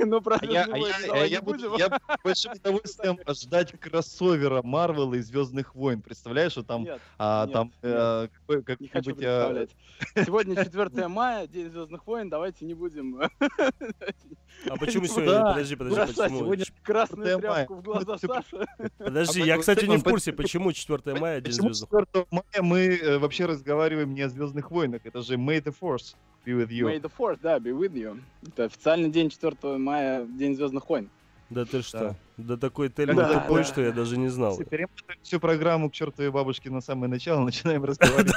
[0.00, 5.14] Ну, А я, ну, а а не я буду, я большим удовольствием ждать кроссовера Марвела
[5.14, 6.00] и Звездных войн.
[6.02, 9.74] Представляешь, что там, Нет, а, нет, там э, какой- не хочу какой-нибудь
[10.14, 10.24] а.
[10.24, 15.08] Сегодня 4 мая, День Звездных войн, давайте не будем А почему Да.
[15.08, 15.40] сегодня?
[15.42, 16.38] Подожди, подожди, почему?
[16.38, 17.54] сегодня красную 4 мая.
[17.66, 18.66] тряпку в глаза Саши.
[18.98, 21.90] Подожди, А я, кстати, не в курсе, почему 4 мая День звездных.
[21.90, 25.02] 4 мая мы э, вообще разговариваем не о Звездных войнах?
[25.04, 26.14] Это же May the Force
[26.48, 26.86] be with you.
[26.86, 28.22] May the Force, да, be with you.
[28.46, 31.10] Это официальный день 4 мая, День Звездных войн.
[31.50, 31.98] Да ты что?
[31.98, 32.16] Да.
[32.36, 33.64] Да такой Тельман Да, тупой, да.
[33.64, 34.50] что я даже не знал.
[34.52, 38.32] Если перемотаем всю программу к чертовой бабушке на самое начало, начинаем разговаривать.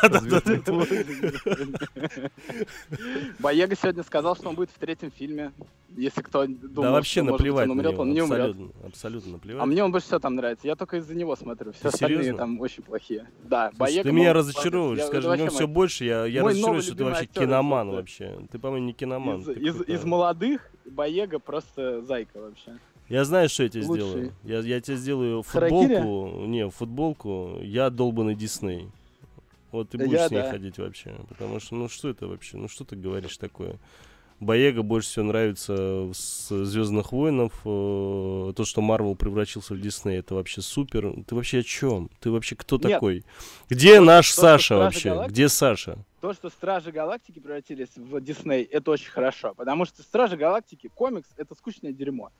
[3.39, 5.51] Боега сегодня сказал, что он будет в третьем фильме.
[5.97, 8.01] Если кто думал, Да вообще что, может быть, наплевать он на умрет, него.
[8.03, 8.39] он не умрет.
[8.49, 9.62] Абсолютно, абсолютно наплевать.
[9.64, 10.66] А мне он больше всего там нравится.
[10.68, 11.74] Я только из-за него смотрю.
[11.74, 12.38] Все Ты остальные серьезно?
[12.38, 13.28] там очень плохие.
[13.43, 16.41] Да, Слушай, Боега ты меня разочаровываешь, скажи, это в нем вообще все больше, я, я
[16.43, 18.39] новый что ты вообще киноман вообще.
[18.51, 19.41] Ты, по-моему, не киноман.
[19.41, 22.78] Из молодых Боега просто зайка вообще.
[23.12, 24.05] Я знаю, что я тебе лучший.
[24.07, 24.34] сделаю.
[24.43, 25.95] Я, я тебе сделаю Харакири?
[25.97, 26.45] футболку.
[26.45, 27.57] Не, футболку.
[27.62, 28.89] Я долбанный Дисней.
[29.72, 30.51] Вот ты будешь я с ней да.
[30.51, 31.16] ходить вообще.
[31.30, 32.57] Потому что, ну что это вообще?
[32.57, 33.78] Ну что ты говоришь такое?
[34.39, 37.53] Боега больше всего нравится с Звездных войнов.
[37.64, 41.14] э, То, что Марвел превратился в Дисней, это вообще супер.
[41.28, 42.09] Ты вообще о чем?
[42.20, 42.84] Ты вообще кто Нет.
[42.93, 43.24] такой?
[43.70, 45.09] Где наш то, Саша вообще?
[45.09, 46.05] Галактики- Где Саша?
[46.22, 49.53] То, что Стражи Галактики превратились в Дисней, это очень хорошо.
[49.55, 52.32] Потому что Стражи Галактики, комикс, это скучное дерьмо.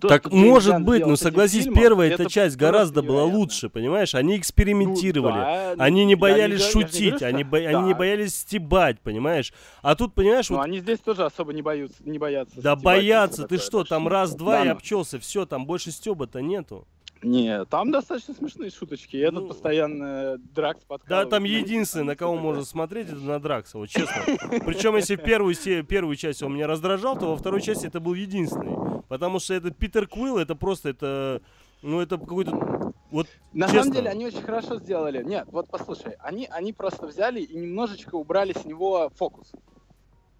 [0.00, 3.22] То, так что Джеймс может Ганн быть, но согласись, фильмом, первая эта часть гораздо была
[3.22, 3.38] невероятно.
[3.38, 4.14] лучше, понимаешь?
[4.14, 5.34] Они Ну, экспериментировали.
[5.34, 7.92] да, ну, Они не я боялись я же не шутить, говорю, они, бо- они не
[7.92, 7.98] Да.
[7.98, 9.52] боялись стебать, понимаешь?
[9.82, 11.96] А тут, понимаешь, Ну, вот, они здесь тоже особо не боятся.
[12.04, 14.72] Не боятся да стебать боятся, ты что, там раз-два да, и ну.
[14.72, 16.86] обчелся, все, там больше стеба-то нету.
[17.24, 19.16] Не, там достаточно смешные шуточки.
[19.16, 21.30] Этот Ну, постоянно Дракс Да, подкалывает.
[21.30, 24.22] там Ну, единственное, на кого можно смотреть, это на Дракса, вот честно.
[24.66, 29.01] Причем, если первую, первую часть он меня раздражал, то во второй части это был единственный.
[29.12, 31.42] Потому что этот Питер Квилл, это просто, это,
[31.82, 33.82] ну, это какой-то, вот, На Честно.
[33.82, 35.22] самом деле они очень хорошо сделали.
[35.22, 39.52] Нет, вот послушай, они, они просто взяли и немножечко убрали с него фокус.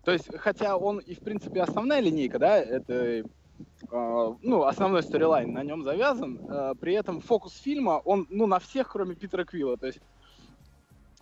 [0.06, 3.24] То есть, хотя он и в принципе основная линейка, да, это э,
[3.90, 8.90] ну, основной сторилайн на нем завязан, э, при этом фокус фильма, он, ну, на всех,
[8.90, 10.00] кроме Питера Квилла, то есть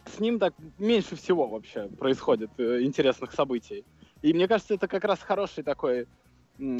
[0.06, 3.84] с ним так меньше всего вообще происходит э, интересных событий.
[4.22, 6.06] И мне кажется, это как раз хороший такой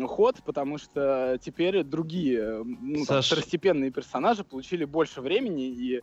[0.06, 6.00] ход, потому что теперь другие ну, там, второстепенные персонажи получили больше времени и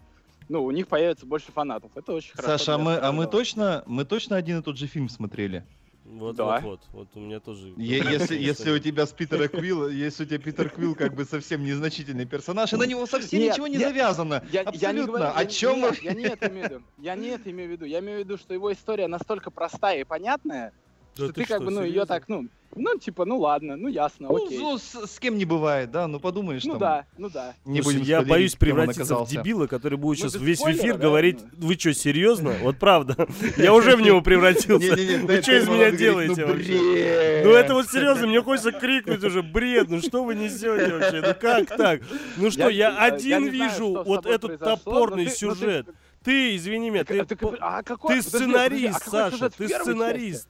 [0.50, 1.92] ну, у них появится больше фанатов.
[1.96, 2.58] Это очень хорошо.
[2.58, 5.66] Саша, а мы, а мы точно, мы точно один и тот же фильм смотрели?
[6.06, 6.62] вот, Да.
[6.62, 7.74] вот, вот, вот у меня тоже.
[7.76, 11.26] Е- Если, если у тебя с Питера Квилла, если у тебя Питер Квилл как бы
[11.26, 14.42] совсем незначительный персонаж, и на него совсем Нет, ничего не я- завязано.
[14.52, 15.06] Я, я не Абсолютно.
[15.12, 16.84] говорю, О я- чем нет, я не это имею в виду.
[16.98, 17.84] Я не это имею в виду.
[17.86, 20.72] Я имею в виду, что его история настолько простая и понятная,
[21.18, 22.06] Да что ты ты как что, бы, ну, ее серьезно?
[22.08, 24.60] так, ну, ну, типа, ну ладно, ну ясно, Ну, окей.
[24.60, 26.08] ну, с, с кем не бывает, да?
[26.08, 26.80] Ну подумаешь Ну там.
[26.80, 27.56] да, ну да.
[27.66, 30.94] Не Слушай, будем я боюсь превратиться в дебила, который будет сейчас без весь спойлера, эфир
[30.98, 31.00] да?
[31.02, 32.54] говорить, вы что, серьезно?
[32.62, 33.28] Вот правда.
[33.58, 34.96] Я уже в него превратился.
[34.96, 37.42] Вы что из меня говорить, делаете ну, вообще?
[37.46, 41.34] Ну это вот серьезно, мне хочется крикнуть уже, бред, ну что вы несете вообще, ну
[41.40, 42.02] как так?
[42.36, 45.88] Ну что, я один вижу вот этот топорный сюжет.
[46.24, 47.20] Ты, извини меня, ты
[47.60, 50.50] а какой- ты сценарист, подожди, а какой Саша, ты сценарист.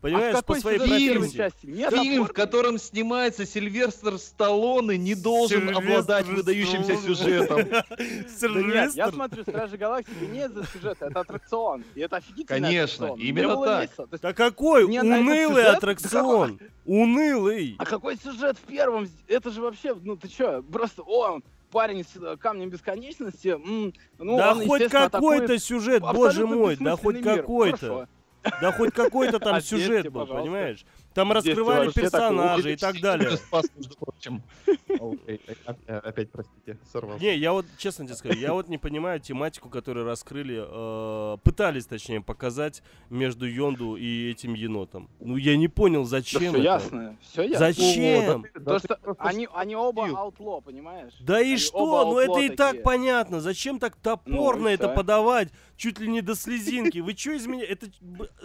[0.00, 1.36] Понимаешь, а в по какой своей сюжет в профессии.
[1.36, 1.66] части?
[1.66, 2.34] Нет Фильм, в опоры?
[2.34, 7.14] котором снимается Сильвестр Сталлоне, не должен Сильвестр обладать выдающимся Сталлоне.
[7.14, 7.58] сюжетом.
[8.40, 11.84] Да нет, я смотрю Стражи Галактики не из-за сюжета, это аттракцион.
[11.94, 13.90] И это офигительный Конечно, именно так.
[14.20, 15.76] Да какой унылый сюжет?
[15.76, 16.60] аттракцион.
[16.84, 17.74] Унылый.
[17.78, 19.08] А какой сюжет в первом?
[19.26, 21.40] Это же вообще, ну ты чё, просто, о,
[21.72, 23.58] парень с э, камнем бесконечности,
[24.18, 28.08] ну Да он, хоть какой-то сюжет, боже мой, да хоть какой-то.
[28.60, 30.42] Да хоть какой-то там Ответьте, сюжет был, пожалуйста.
[30.42, 30.84] понимаешь?
[31.16, 33.38] Там раскрывали персонажей и так далее.
[33.38, 34.42] спас, между прочим.
[34.88, 35.40] Окей,
[35.86, 37.24] опять- простите, сорвался.
[37.24, 41.86] Не, я вот, честно тебе скажу, я вот не понимаю тематику, которую раскрыли, э, пытались,
[41.86, 45.08] точнее, показать между Йонду и этим енотом.
[45.18, 46.58] Ну, я не понял, зачем все это.
[46.58, 47.58] ясно, все ясно.
[47.58, 48.46] Зачем?
[48.78, 51.14] Что они, оба аутло, понимаешь?
[51.20, 52.04] Да и что?
[52.04, 53.40] Ну это и так понятно.
[53.40, 55.48] Зачем так топорно Ну, это подавать?
[55.76, 56.98] Чуть ли не до слезинки.
[56.98, 57.64] Вы что из меня?
[57.64, 57.86] Это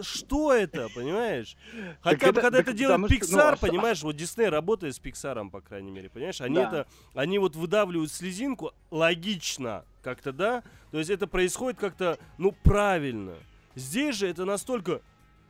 [0.01, 1.55] что это, понимаешь?
[2.01, 5.49] Хотя бы когда это делает что, ну, Pixar, что- понимаешь, вот Дисней работает с Pixar,
[5.49, 6.41] по крайней мере, понимаешь?
[6.41, 6.63] Они Да.
[6.67, 10.63] это, они вот выдавливают слезинку логично, как-то, да?
[10.91, 13.35] То есть это происходит как-то, ну, правильно.
[13.75, 15.01] Здесь же это настолько,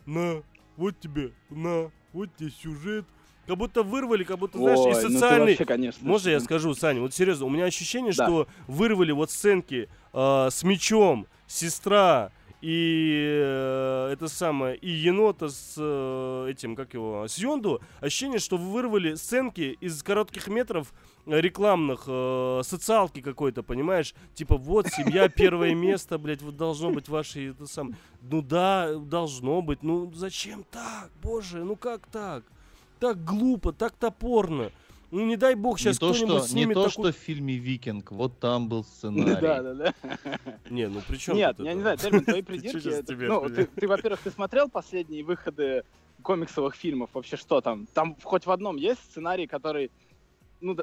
[0.05, 0.43] на,
[0.77, 3.05] вот тебе, на, вот тебе сюжет.
[3.47, 6.39] Как будто вырвали, как будто, знаешь, Ой, и ну ты социальный, вообще, конечно, можно я
[6.39, 7.01] скажу, Саня?
[7.01, 8.25] Вот серьезно, у меня ощущение, Да.
[8.25, 12.31] что вырвали вот сценки э, с мечом, сестра
[12.61, 17.81] и э, это самое, и енота с э, этим, как его, с Йонду.
[17.99, 20.93] Ощущение, что вырвали сценки из коротких метров
[21.25, 24.13] э, рекламных, э, социалки какой-то, понимаешь?
[24.35, 27.95] Типа, вот, семья, первое место, блядь, вот должно быть ваше, это сам.
[28.21, 32.43] Ну да, должно быть, ну зачем так, боже, ну как так?
[32.99, 34.71] Так глупо, так топорно.
[35.11, 37.11] Ну не дай бог сейчас не то, кто-нибудь что, снимет не то, такой...
[37.11, 39.35] что в фильме «Викинг», вот там был сценарий.
[39.41, 39.93] Да, да, да.
[40.69, 43.25] Не, ну при чем Нет, я не знаю, Термин, твои придирки...
[43.27, 45.83] Ну, ты, во-первых, ты смотрел последние выходы
[46.21, 47.09] комиксовых фильмов?
[47.13, 47.87] Вообще что там?
[47.93, 49.91] Там хоть в одном есть сценарий, который,
[50.61, 50.77] ну,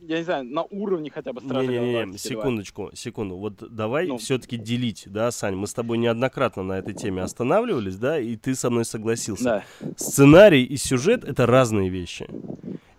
[0.00, 2.18] я не знаю, на уровне хотя бы Стражей Не-не-не, два?
[2.18, 3.36] секундочку, секунду.
[3.36, 4.18] Вот давай Ну.
[4.18, 5.56] все-таки делить, да, Сань?
[5.56, 9.44] Мы с тобой неоднократно на этой теме останавливались, да, и ты со мной согласился.
[9.44, 9.64] Да.
[9.96, 12.28] Сценарий и сюжет это разные вещи.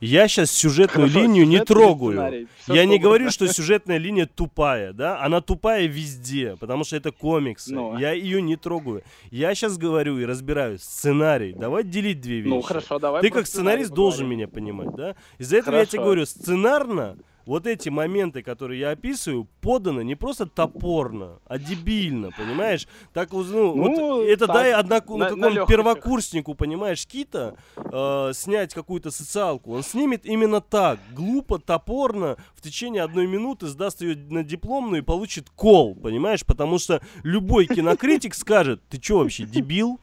[0.02, 2.48] Я сейчас сюжетную Хорошо, линию не сюжет или трогаю.
[2.68, 5.22] Я не говорю, что сюжетная линия тупая, да?
[5.22, 7.74] Она тупая везде, потому что это комиксы.
[7.74, 7.98] Ну.
[8.00, 9.04] Я ее не трогаю.
[9.30, 11.54] Я сейчас говорю и разбираю сценарий.
[11.54, 12.50] Давай делить две вещи.
[12.50, 14.38] Ну, хорошо, давай Ты как сценарист должен поговорим.
[14.40, 15.16] меня понимать, да?
[15.38, 16.06] Из-за этого я тебе Хорошо.
[16.06, 17.18] говорю, сценарно
[17.52, 22.88] вот эти моменты, которые я описываю, поданы не просто топорно, а дебильно, понимаешь?
[23.14, 23.74] Так, ну, Ну,
[24.20, 29.12] вот это так, дай однако, ну, на- на какому первокурснику, понимаешь, Кита, э, снять какую-то
[29.12, 29.74] социалку.
[29.74, 35.06] Он снимет именно так, глупо, топорно, в течение одной минуты сдаст ее на дипломную и
[35.06, 36.46] получит кол, понимаешь?
[36.46, 40.00] Потому что любой кинокритик скажет, ты что вообще, дебил?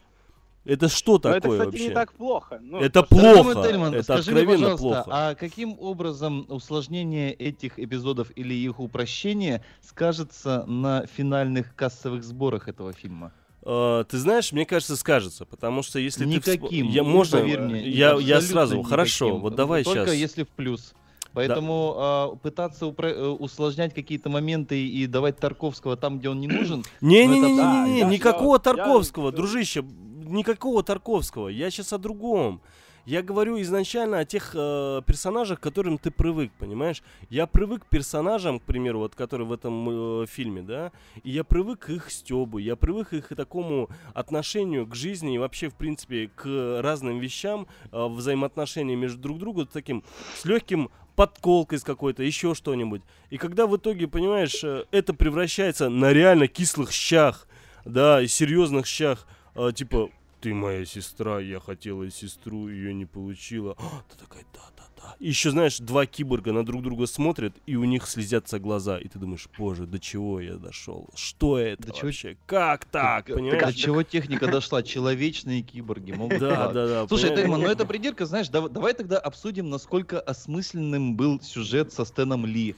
[0.69, 1.89] Это что такое это, кстати, вообще?
[1.89, 2.59] не так плохо.
[2.63, 3.43] Ну, Это то, что- плохо.
[3.55, 5.11] Дорогой Тельман, это скажи мне, откровенно пожалуйста, плохо.
[5.31, 12.93] а каким образом усложнение этих эпизодов или их упрощение скажется на финальных кассовых сборах этого
[12.93, 13.33] фильма?
[13.63, 16.31] Э, ты знаешь, мне кажется, скажется, потому что если ты...
[16.51, 17.07] всп- Никаким.
[17.07, 19.43] Можно, поверь мне, я, я сразу, хорошо, никаким.
[19.43, 20.15] вот давай Только сейчас.
[20.17, 20.93] если в плюс.
[21.35, 26.49] Поэтому а, пытаться упро- э, усложнять какие-то моменты и давать Тарковского там, где он не
[26.49, 29.85] нужен, Не-не-не-не, да, я- никакого Тарковского, я- дружище,
[30.29, 31.49] никакого Тарковского.
[31.49, 32.61] Я сейчас о другом.
[33.09, 37.03] Я говорю изначально о тех э, персонажах, к которым ты привык, понимаешь?
[37.31, 41.43] Я привык к персонажам, к примеру, вот которые в этом э, фильме, да, и я
[41.43, 45.75] привык к их стебу, я привык к их такому отношению к жизни и вообще, в
[45.75, 50.05] принципе, к разным вещам, э, взаимоотношения между друг другом, таким
[50.37, 53.01] с легким подколкой с какой-то, еще что-нибудь.
[53.31, 57.49] И когда в итоге, понимаешь, э, это превращается на реально кислых щах,
[57.87, 60.11] да, и серьезных щах, э, типа,
[60.41, 63.75] ты моя сестра, я хотела сестру, ее не получила.
[63.79, 65.17] А, ты такая, да-да-да.
[65.19, 68.99] Еще, знаешь, два киборга на друг друга смотрят, и у них слезятся глаза.
[68.99, 71.09] И ты думаешь, боже, до чего я дошел?
[71.15, 72.37] Что это До чего- вообще?
[72.47, 73.75] Как так, До понимаешь?
[73.75, 74.83] чего техника дошла?
[74.83, 77.09] Человечные киборги могут Да, да, да.
[77.09, 77.35] Слушай?
[77.35, 82.47] Тельман, ну это придирка, знаешь, дав- давай тогда обсудим, насколько осмысленным был сюжет со Стэном
[82.47, 82.75] Ли.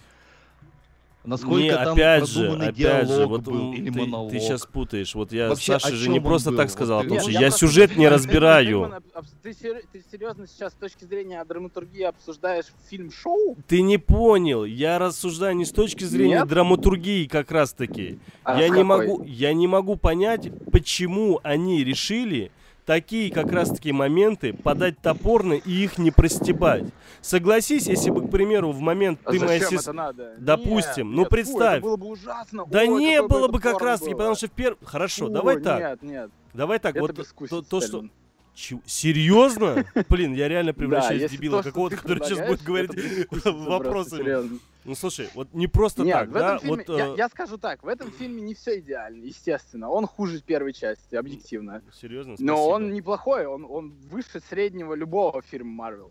[1.23, 4.33] Насколько не, там опять же, опять диалог же, вот был или ты, монолог.
[4.33, 5.15] сейчас путаешь.
[5.15, 6.57] Вот я Вообще, Саше о же не просто был?
[6.57, 8.91] так Вот сказал, ты- потому Нет, что я я сюжет не разбираю.
[9.43, 9.53] Ты
[9.93, 13.59] ты серьезно сейчас с точки зрения драматургии обсуждаешь фильм-шоу?
[13.69, 14.65] Ты не понял.
[14.65, 16.49] Я рассуждаю не с точки зрения Нет?
[16.49, 18.19] драматургии как раз таки.
[18.45, 22.51] А я не могу, я не могу понять, почему они решили
[22.85, 26.85] такие как раз таки моменты подать топорно и их не простебать.
[27.21, 30.13] Согласись, если бы, к примеру, в момент А ты моя сестра...
[30.39, 31.79] Допустим, Нет, ну нет, фу, представь.
[31.79, 32.65] это было бы ужасно.
[32.67, 34.79] Да Ой, не было бы как раз таки, потому что в перв...
[34.85, 35.81] Хорошо, Фу, давай так.
[35.81, 36.31] Нет, нет.
[36.55, 38.05] Давай так, это вот то, то, что...
[38.61, 38.79] Чё?
[38.85, 39.87] Серьезно?
[40.11, 42.91] Блин, я реально превращаюсь в если дебила какого-то, который сейчас будет говорить
[43.47, 44.61] вопросами.
[44.85, 46.57] Ну слушай, вот не просто Нет, так, в да?
[46.57, 49.89] этом фильме, Вот, я, э, я скажу так, в этом фильме не все идеально, естественно.
[49.89, 51.83] Он хуже первой части, объективно.
[51.93, 52.75] Серьезно, Но спасибо.
[52.75, 56.11] он неплохой, он, он выше среднего любого фильма Марвел.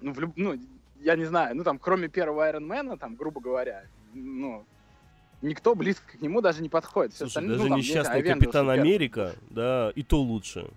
[0.00, 0.56] Ну, в люб- ну,
[1.00, 4.64] я не знаю, ну там, кроме первого Айронмена, там, грубо говоря, ну,
[5.42, 7.12] никто близко к нему даже не подходит.
[7.12, 8.70] Все Слушай, даже ну, там, не несчастный Avengers Капитан.
[8.70, 10.68] Америка, да, и то лучше.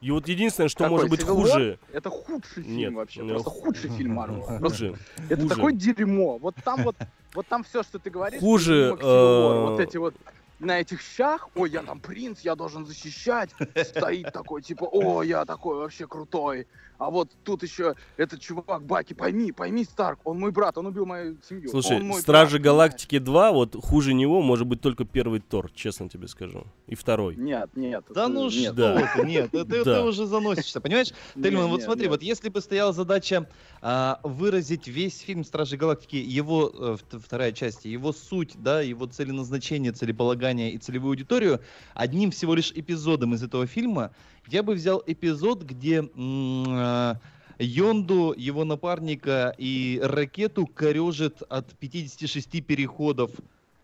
[0.00, 1.52] И вот единственное, что Какой, может быть Civil War?
[1.52, 4.42] хуже, Это худший фильм Нет, вообще, просто худший фильм Марвел.
[4.42, 4.96] Хуже,
[5.28, 6.38] Это такое дерьмо.
[6.38, 6.96] Вот там вот,
[7.34, 10.14] вот там все, что ты говоришь, Хуже, War, э, вот эти вот
[10.62, 13.50] на этих щах, ой, я там принц, я должен защищать,
[13.84, 16.66] стоит такой, типа, о, я такой вообще крутой.
[16.98, 21.04] А вот тут еще этот чувак, Баки, пойми, пойми, Старк, он мой брат, он убил
[21.04, 21.68] мою семью.
[21.68, 26.28] Слушай, Стражи брат, Галактики 2, вот хуже него может быть только первый Тор, честно тебе
[26.28, 26.64] скажу.
[26.86, 27.34] И второй.
[27.34, 28.04] Нет, нет.
[28.10, 28.52] Да ну нет.
[28.52, 29.10] что Да.
[29.16, 29.82] ты, нет, ты, Да.
[29.82, 31.08] ты уже заносишься, понимаешь?
[31.34, 32.10] Тельман, вот нет, смотри, нет.
[32.12, 33.48] вот если бы стояла задача
[33.80, 39.06] а, выразить весь фильм Стражи Галактики, его э, вт- вторая часть, его суть, да, его
[39.06, 41.60] целеназначение, целеполагание и целевую аудиторию
[41.94, 44.12] одним всего лишь эпизодом из этого фильма,
[44.48, 47.16] я бы взял эпизод, где а,
[47.58, 53.30] Йонду, его напарника и ракету корежит от 56 переходов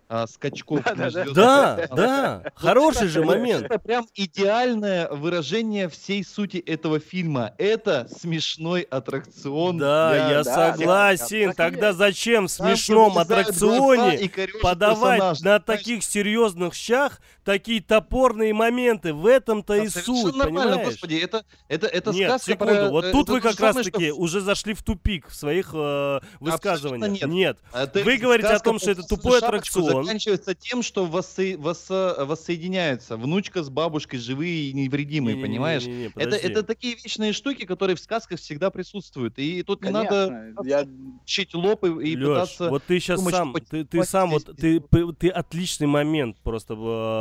[0.08, 0.80] а, скачков.
[0.96, 1.96] Межзвёздных Да, пространств.
[1.96, 3.64] да, хороший же момент.
[3.66, 7.52] Это прям идеальное выражение всей сути этого фильма.
[7.58, 9.78] Это смешной аттракцион.
[9.78, 11.48] Да, для- я да, согласен.
[11.48, 14.30] да, Тогда зачем в смешном аттракционе
[14.62, 19.12] подавать персонажа, на таких серьезных щах такие топорные моменты?
[19.12, 20.86] В этом-то Да, и суть, нормально, понимаешь?
[20.88, 22.88] господи, это, это, это Нет, сказка секунду, про...
[22.90, 25.70] вот э, тут это вы как раз самое, что уже зашли в тупик в своих
[25.74, 27.10] э, высказываниях.
[27.12, 27.28] нет.
[27.28, 27.58] Нет.
[27.72, 29.97] А ты- Вы говорите о том, что это «Красную тупой шапочку» аттракцион.
[30.06, 33.16] Заканчивается тем, что воссо- воссо- воссоединяются.
[33.16, 35.86] Внучка с бабушкой живые и невредимые, понимаешь?
[35.86, 36.46] Это, подожди.
[36.46, 39.38] это такие вечные штуки, которые в сказках всегда присутствуют.
[39.38, 40.86] И тут не надо я
[41.24, 42.70] чить лоб и, и Лёш, пытаться...
[42.70, 44.80] вот ты сейчас думать, сам, ты, ты сам вот, ты,
[45.18, 46.74] ты отличный момент просто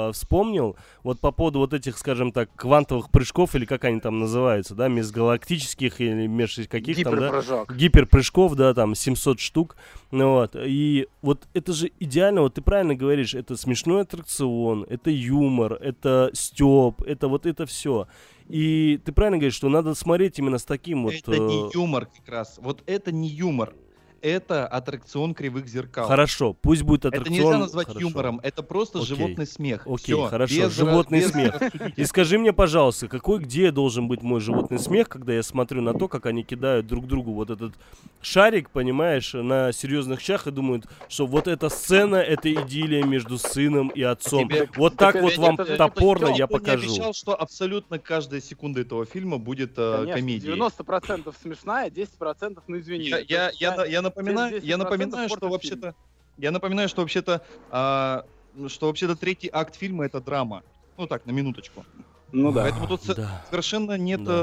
[0.09, 4.19] э, вспомнил, вот по поводу вот этих, скажем так, квантовых прыжков, или как они там
[4.19, 7.75] называются, да, межгалактических или меж каких там, да, гиперпрыжок.
[7.75, 9.75] гиперпрыжков, да, там 700 штук,
[10.11, 15.09] ну вот, и вот это же идеально, вот ты правильно говоришь, это смешной аттракцион, это
[15.09, 18.09] юмор, это стёб, это вот это все.
[18.49, 21.13] И ты правильно говоришь, что надо смотреть именно с таким вот...
[21.13, 22.59] Это не э, юмор как раз.
[22.61, 23.73] Вот это не юмор.
[24.21, 26.07] Это аттракцион кривых зеркал.
[26.07, 27.37] Хорошо, пусть будет Это аттракцион.
[27.45, 28.07] нельзя назвать хорошо.
[28.07, 28.39] юмором.
[28.43, 29.07] Это просто Окей.
[29.15, 29.81] животный смех.
[29.85, 31.61] Окей, Всё, хорошо, без животный без смех.
[31.97, 35.93] И скажи мне, пожалуйста, какой где должен быть мой животный смех, когда я смотрю на
[35.93, 37.73] то, как они кидают друг другу вот этот
[38.21, 43.89] шарик, понимаешь, на серьезных щах и думают, что вот эта сцена, это идиллия между сыном
[43.89, 44.47] и отцом.
[44.47, 46.89] Тебе- вот так это вот вам это топорно я не покажу.
[46.89, 50.55] обещал, что абсолютно каждая секунда этого фильма будет э, комедией.
[50.57, 53.05] 90% смешная, 10% ну извини.
[53.05, 55.95] Я, я, я, я напоминаю, я 10% напоминаю, что вообще-то,
[56.37, 57.41] я напоминаю, что вообще-то,
[57.71, 58.25] а,
[58.67, 60.63] что вообще-то третий акт фильма это драма.
[60.97, 61.85] Ну так, на минуточку.
[62.31, 62.63] Ну да.
[62.63, 63.43] Поэтому тут Да.
[63.49, 64.33] совершенно нет Да.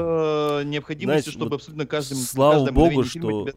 [0.61, 3.53] э, необходимости, Знаете, чтобы вот абсолютно каждым слава богу, что тебя-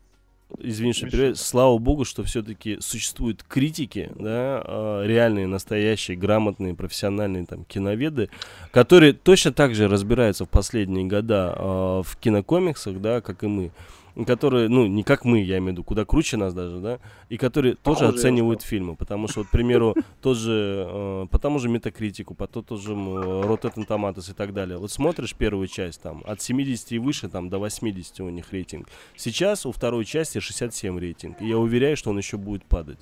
[0.58, 7.46] извини, что перебиваю, слава богу, что все-таки существуют критики, да, а, реальные, настоящие, грамотные, профессиональные
[7.46, 8.28] там киноведы,
[8.70, 13.70] которые точно так же разбираются в последние года а, в кинокомиксах, да, как и мы.
[14.26, 16.98] Которые, ну, не как мы, я имею в виду, куда круче нас даже, да,
[17.28, 18.96] и которые тоже Похоже, оценивают фильмы.
[18.96, 22.92] Потому что, вот, к примеру, тот же, э, по тому же Метакритику, по тот же
[22.94, 24.78] Rotten Tomatoes и так далее.
[24.78, 28.88] Вот смотришь первую часть, там, от 70 и выше, там, до 80 у них рейтинг.
[29.16, 31.40] Сейчас у второй части 67 рейтинг.
[31.40, 32.98] И я уверяю, что он еще будет падать.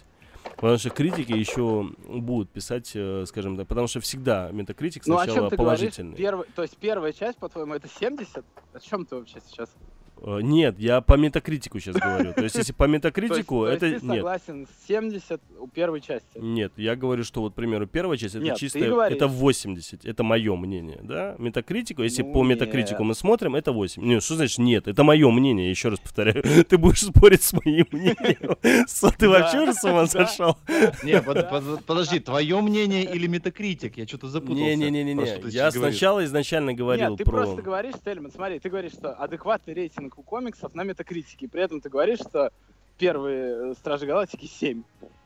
[0.57, 5.25] Потому что критики еще будут писать, э, скажем так, потому что всегда метакритик Ну, о
[5.25, 5.79] чем сначала ты говоришь?
[5.81, 6.17] положительный.
[6.17, 8.45] Первый, то есть первая часть, по-твоему, это 70?
[8.73, 9.75] О чем ты вообще сейчас?
[10.23, 12.33] Э, Нет, я по метакритику сейчас говорю.
[12.33, 14.03] То есть, если по метакритику, это ты нет.
[14.03, 16.27] согласен с 70 у первой части?
[16.37, 20.57] Нет, я говорю, что вот, к примеру, первая часть это чисто, это 80, это мое
[20.57, 21.37] мнение, да?
[21.39, 24.03] Метакритику, если Ну, по метакритику мы смотрим, это 8.
[24.03, 24.89] Нет, что значит нет?
[24.89, 26.43] Это мое мнение, еще раз повторяю.
[26.69, 28.87] Ты будешь спорить с моим мнением.
[28.89, 30.57] Со, Ты вообще уже с ума сошел?
[31.03, 33.97] Не, под- под- подожди, твое мнение или метакритик?
[33.97, 34.57] Я что-то запутался.
[34.62, 37.33] Про Не-не-не-не, что ты я сначала изначально говорил Нет, ты про...
[37.33, 41.80] просто говоришь, Тельман, смотри, ты говоришь, что адекватный рейтинг у комиксов на метакритике, при этом
[41.80, 42.50] ты говоришь, что
[42.98, 44.82] первые э, Стражи Галактики 7,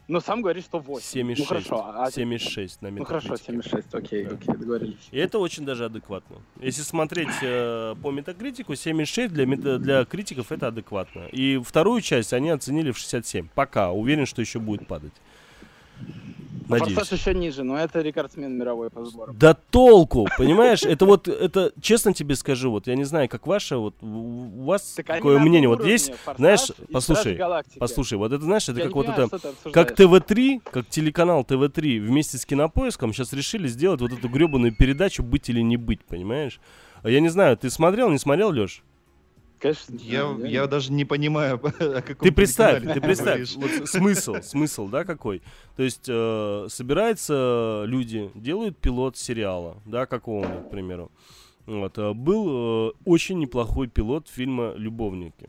[0.09, 1.21] но сам говоришь, что 8.
[1.21, 1.35] 7,6.
[1.39, 3.77] Ну хорошо, а- 7,6 на ну хорошо, метакритике.
[3.77, 4.35] 7,6, окей, Да.
[4.35, 5.09] окей, договорились.
[5.13, 6.39] И это очень даже адекватно.
[6.61, 11.27] Если смотреть э, по метакритику, 7,6 для, мета- для критиков это адекватно.
[11.31, 13.49] И вторую часть они оценили в 67.
[13.55, 13.93] Пока.
[13.93, 15.13] Уверен, что еще будет падать.
[16.79, 16.99] Надеюсь.
[16.99, 19.37] Форсаж еще ниже, но это рекордсмен мировой по сборам.
[19.39, 20.83] Да толку, понимаешь?
[20.83, 24.95] Это вот, это, честно тебе скажу, вот я не знаю, как ваше, вот у вас
[24.97, 27.41] Так на мнение, вот есть, знаешь, и «Стражи послушай,
[27.79, 29.39] послушай, вот это, знаешь, это Я как вот понимаю, это,
[29.73, 30.25] как обсуждаешь.
[30.25, 35.49] ТВ-3, как телеканал ТВ-3 вместе с Кинопоиском сейчас решили сделать вот эту гребаную передачу «Быть
[35.49, 36.61] или не быть», понимаешь?
[37.03, 38.83] А Я не знаю, ты смотрел, не смотрел, Леш?
[39.61, 44.37] Конечно, Я, да, я даже не понимаю, о каком Ты представь, ты представь, вот смысл,
[44.43, 45.43] смысл, да, какой?
[45.77, 51.11] То есть э, собираются люди, делают пилот сериала, да, какого-нибудь, к примеру.
[51.67, 55.49] Вот, э, был э, очень неплохой пилот фильма «Любовники»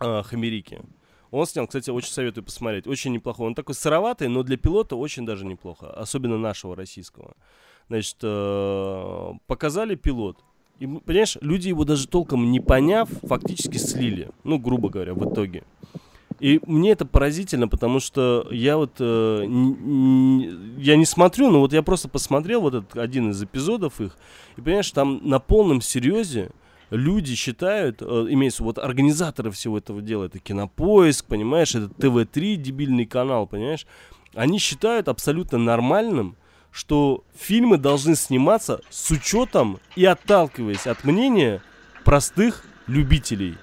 [0.00, 0.82] э, Хамерики.
[1.30, 2.86] Он снял, кстати, очень советую посмотреть.
[2.86, 3.48] Очень неплохой.
[3.48, 5.90] Он такой сыроватый, но для пилота очень даже неплохо.
[5.90, 7.34] Особенно нашего российского.
[7.88, 10.38] Значит, э, показали пилот.
[10.78, 14.30] И, понимаешь, люди его даже толком не поняв, фактически слили.
[14.42, 15.62] Ну, грубо говоря, в итоге.
[16.40, 19.44] И мне это поразительно, потому что я вот э,
[20.78, 24.16] я не смотрю, но вот я просто посмотрел вот этот один из эпизодов их,
[24.56, 26.50] и понимаешь, там на полном серьезе
[26.90, 33.06] люди считают, э, имеется вот организаторы всего этого дела, это Кинопоиск, понимаешь, это ТВ-3, дебильный
[33.06, 33.86] канал, понимаешь,
[34.34, 36.36] они считают абсолютно нормальным,
[36.74, 41.62] что фильмы должны сниматься с учетом и отталкиваясь от мнения
[42.04, 43.56] простых любителей.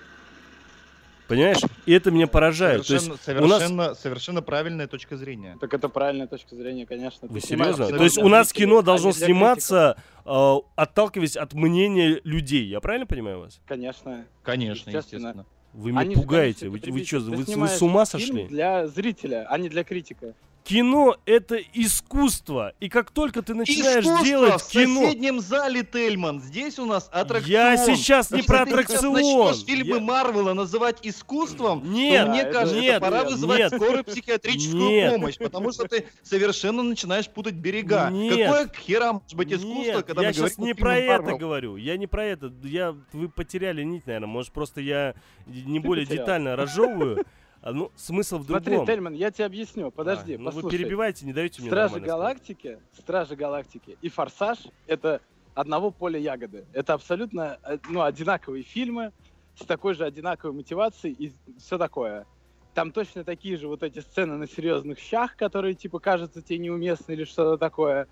[1.28, 1.60] Понимаешь?
[1.86, 2.88] И это меня поражает.
[2.88, 5.58] То есть Совершенно, у нас- совершенно, совершенно правильная точка зрения.
[5.60, 7.28] Так это правильная точка зрения, конечно.
[7.28, 7.88] Вы серьезно?
[7.88, 12.66] То есть у нас кино а должно для сниматься, э, отталкиваясь от мнения людей.
[12.66, 13.60] Я правильно понимаю вас?
[13.68, 14.26] Конечно.
[14.42, 15.28] Конечно, Естественно.
[15.28, 15.46] естественно.
[15.74, 16.70] Вы меня Они же, пугаете.
[16.70, 18.48] конечно, Вы, вы что, вы, вы с ума фильм сошли?
[18.48, 20.34] для зрителя, а не для критика.
[20.64, 22.74] Кино это искусство.
[22.80, 25.02] И как только ты начинаешь Искусство делать в кино.
[25.06, 26.40] соседнем зале, Тельман.
[26.40, 27.52] Здесь у нас аттракцион.
[27.52, 29.14] Я сейчас не Если про ты аттракцион.
[29.14, 33.74] начнешь фильмы Я- Марвела называть искусством, Нет, то мне кажется, нет, пора нет, вызывать нет.
[33.74, 35.14] скорую психиатрическую Нет.
[35.16, 38.10] помощь, потому что ты совершенно начинаешь путать берега.
[38.12, 38.48] Нет.
[38.48, 41.38] Какое к хера может быть искусство, Нет, когда я мы сейчас не про это Marvel?
[41.40, 41.76] говорю.
[41.78, 42.52] Я не про это.
[42.64, 44.28] Я, вы потеряли нить, наверное.
[44.28, 45.16] Может, просто я
[45.48, 46.26] не более потерял.
[46.26, 47.26] детально разжевываю.
[47.62, 48.88] А, ну, смысл в Смотри, другом.
[48.88, 49.92] Тельман, я тебе объясню.
[49.92, 50.78] Подожди, А, ну вы послушай.
[50.78, 52.08] перебиваете, не даете мне Стражи сказать.
[52.08, 55.22] Галактики, Стражи Галактики и Форсаж это
[55.54, 56.66] одного поля ягоды.
[56.74, 59.12] Это абсолютно э, ну, одинаковые фильмы
[59.56, 62.26] с такой же одинаковой мотивацией и все такое.
[62.74, 67.12] Там точно такие же вот эти сцены на серьезных щах, которые типа кажутся тебе неуместны
[67.12, 68.08] или что-то такое.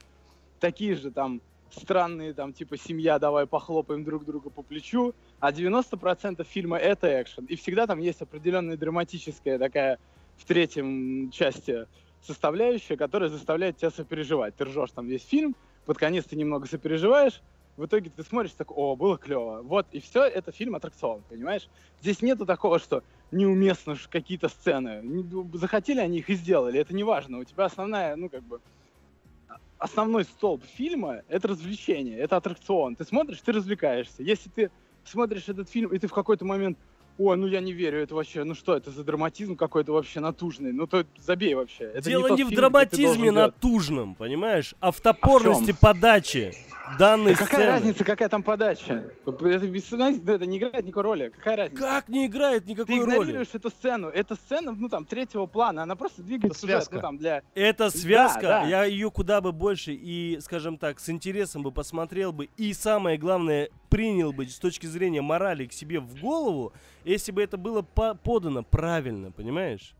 [0.59, 1.41] Такие же там
[1.73, 5.13] странные, там типа семья, давай похлопаем друг друга по плечу.
[5.39, 7.45] А 90% фильма это экшен.
[7.45, 9.99] И всегда там есть определенная драматическая такая
[10.37, 11.87] в третьем части
[12.21, 14.55] составляющая, которая заставляет тебя сопереживать.
[14.55, 15.55] Ты ржешь там весь фильм,
[15.85, 17.41] под конец ты немного сопереживаешь,
[17.77, 19.61] в итоге ты смотришь так, о, было клево.
[19.63, 21.69] Вот, и все, это фильм аттракцион, понимаешь?
[22.01, 25.01] Здесь нету такого, что неуместно какие-то сцены.
[25.01, 27.39] Ну, Захотели они их и сделали, это не важно.
[27.39, 28.59] У тебя основная, ну, как бы,
[29.79, 32.95] основной столб фильма— это развлечение, это аттракцион.
[32.95, 34.21] Ты смотришь, ты развлекаешься.
[34.21, 34.71] Если ты
[35.03, 36.77] смотришь этот фильм, и ты в какой-то момент
[37.19, 40.71] Ой, ну я не верю, это вообще, ну что это за драматизм какой-то вообще натужный?
[40.71, 41.83] Ну то забей вообще.
[41.83, 45.75] Это Дело тот не в фильм, ты драматизме натужном, понимаешь, а в топорности чем?
[45.75, 46.53] подачи.
[46.97, 47.65] данной Какая сцены.
[47.65, 49.11] разница, какая там подача?
[49.25, 51.29] Это, без- это не играет никакой роли.
[51.35, 51.81] Какая разница?
[51.83, 53.15] Как не играет Ты никакой роли?
[53.15, 54.07] игнорируешь эту сцену.
[54.07, 56.95] Эта сцена, ну там, третьего плана, она просто двигает Это сюжет, связка.
[56.95, 57.43] ну там, для...
[57.53, 58.63] Эта связка, да.
[58.63, 63.17] я ее куда бы больше и, скажем так, с интересом бы посмотрел бы и самое
[63.19, 66.73] главное принял бы с точки зрения морали к себе в голову,
[67.09, 69.93] если бы это было по- подано правильно, понимаешь?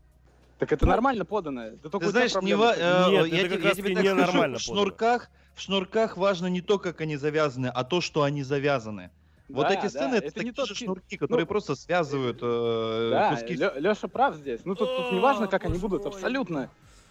[0.58, 1.70] Так это нормально подано.
[1.82, 4.16] Да Ты знаешь, не ва- э, Нет, я, это как я раз тебе так скажу,
[4.16, 4.82] ненормально в подано.
[4.82, 9.10] шнурках, в шнурках важно не то, как они завязаны, а то, что они завязаны.
[9.48, 11.74] Вот Да, эти да, сцены это, это такие не тот же шнурки, которые Ну, просто
[11.74, 13.54] связывают э, Да, куски.
[13.54, 14.60] Леша прав здесь.
[14.64, 16.70] Ну тут, тут не важно, как они будут, абсолютно.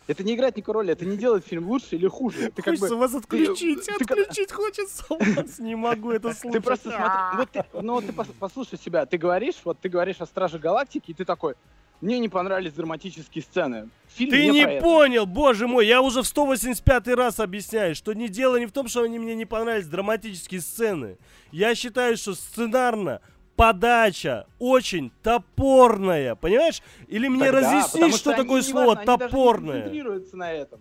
[0.09, 2.49] Это не играет никакой роли, это не делает фильм лучше или хуже.
[2.49, 2.97] Ты как Хочется бы...
[2.97, 5.59] вас отключить, ты отключить хочется вас.
[5.59, 6.51] Не могу это слушать.
[6.59, 9.87] Ты просто смотри, вот ты, ну вот ты пос- послушай себя, ты говоришь, вот ты
[9.87, 11.53] говоришь о Страже Галактики, и ты такой,
[12.01, 13.89] мне не понравились драматические сцены.
[14.07, 14.83] Фильм Ты не не про это».
[14.83, 18.87] понял, боже мой, я уже в 185 раз объясняю, что не дело не в том,
[18.87, 21.19] что они мне не понравились драматические сцены.
[21.51, 23.21] Я считаю, что сценарно
[23.59, 26.81] подача очень топорная, понимаешь?
[27.09, 29.73] Или мне Тогда, разъяснить, что они, такое слово они не топорное?
[29.81, 30.79] концентрируются на этом.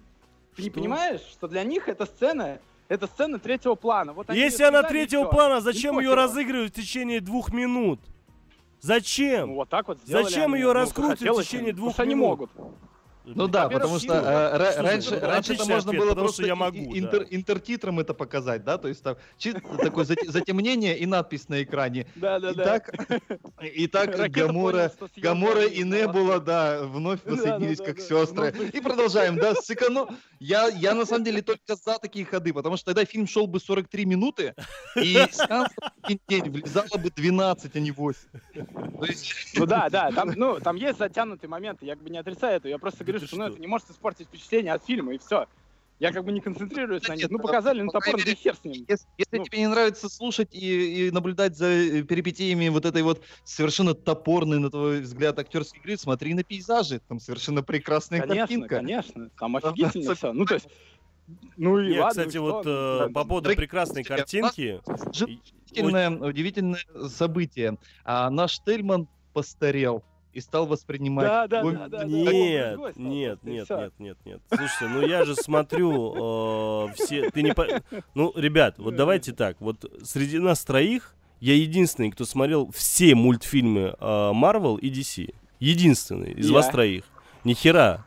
[0.55, 0.79] Ты не Что?
[0.79, 4.13] понимаешь, что для них эта сцена, это сцена третьего плана.
[4.13, 5.31] Вот они Если она третьего всё.
[5.31, 6.15] плана, зачем ее похеру.
[6.23, 8.01] разыгрывать в течение двух минут?
[8.81, 9.49] Зачем?
[9.49, 10.63] Ну вот так вот Зачем они.
[10.63, 12.29] её Ну, в течение двух что они минут?
[12.29, 12.51] могут.
[13.35, 16.57] Ну да, потому что э, раньше, ну, раньше это можно ответ, было просто я и-
[16.57, 17.27] могу, и- интер- да.
[17.31, 22.07] интертитром это показать, да, то есть там чисто такое зате- затемнение и надпись на экране.
[22.15, 22.63] Да, да, да.
[22.65, 22.91] Итак,
[23.61, 25.83] итак Ракета Гамора, Гамора и.
[25.89, 28.03] Небула, да, вновь воссоединились как да.
[28.03, 28.55] сестры.
[28.57, 32.77] Ну, И продолжаем, да, сэконом- Я, я на самом деле только за такие ходы, потому
[32.77, 34.55] что тогда фильм шел бы 43 минуты,
[34.97, 35.71] и сеанс
[36.29, 38.21] день влезало бы 12, а не 8.
[38.99, 42.19] То есть, Ну да, да, там, ну, там есть затянутые моменты, я как бы не
[42.19, 43.53] отрицаю это, я просто говорю, что, ну, что?
[43.53, 45.47] это не может испортить впечатление от фильма, и все.
[46.01, 47.29] Я как бы не концентрируюсь на них.
[47.29, 48.85] Ну, ну, показали, ну, топор, да хер с ним.
[48.89, 49.45] Если, если Ну.
[49.45, 54.61] тебе не нравится слушать и, и наблюдать за э, перипетиями вот этой вот совершенно топорной,
[54.61, 57.01] на твой взгляд, актерской игры, смотри на пейзажи.
[57.09, 58.77] Там совершенно прекрасная Конечно, картинка.
[58.77, 60.33] конечно, там Да, офигительно да, все.
[60.33, 60.69] Ну, то есть,
[61.57, 63.01] ну и Нет, ладно, кстати, и вот что?
[63.03, 64.81] э, Ну, по поводу прекрасной картинки,
[65.67, 67.77] Удивительное, удивительное событие.
[68.05, 70.05] А наш Тельман постарел
[70.39, 71.27] и стал воспринимать...
[71.27, 72.05] Да, да, да, да, да.
[72.05, 74.41] Нет, нет, нет, нет, нет, нет.
[74.49, 77.31] Слушайте, ну я же смотрю э, все.
[77.31, 77.83] Ты не по-
[78.15, 79.57] Ну, ребят, вот давайте так.
[79.61, 85.35] Вот среди нас троих я единственный, кто смотрел все мультфильмы э, Marvel и DC.
[85.61, 86.55] Единственный из Я.
[86.55, 87.05] вас троих.
[87.45, 88.05] Ни хера.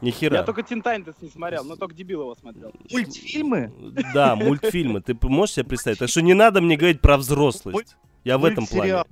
[0.00, 0.38] Ни хера.
[0.38, 2.72] Я только Тин Тайнтес не смотрел, но только дебил его смотрел.
[2.90, 3.72] Мультфильмы?
[4.12, 5.00] Да, мультфильмы.
[5.00, 5.98] Ты можешь себе представить?
[5.98, 7.96] Так что не надо мне говорить про взрослость.
[8.24, 9.04] Я в этом плане.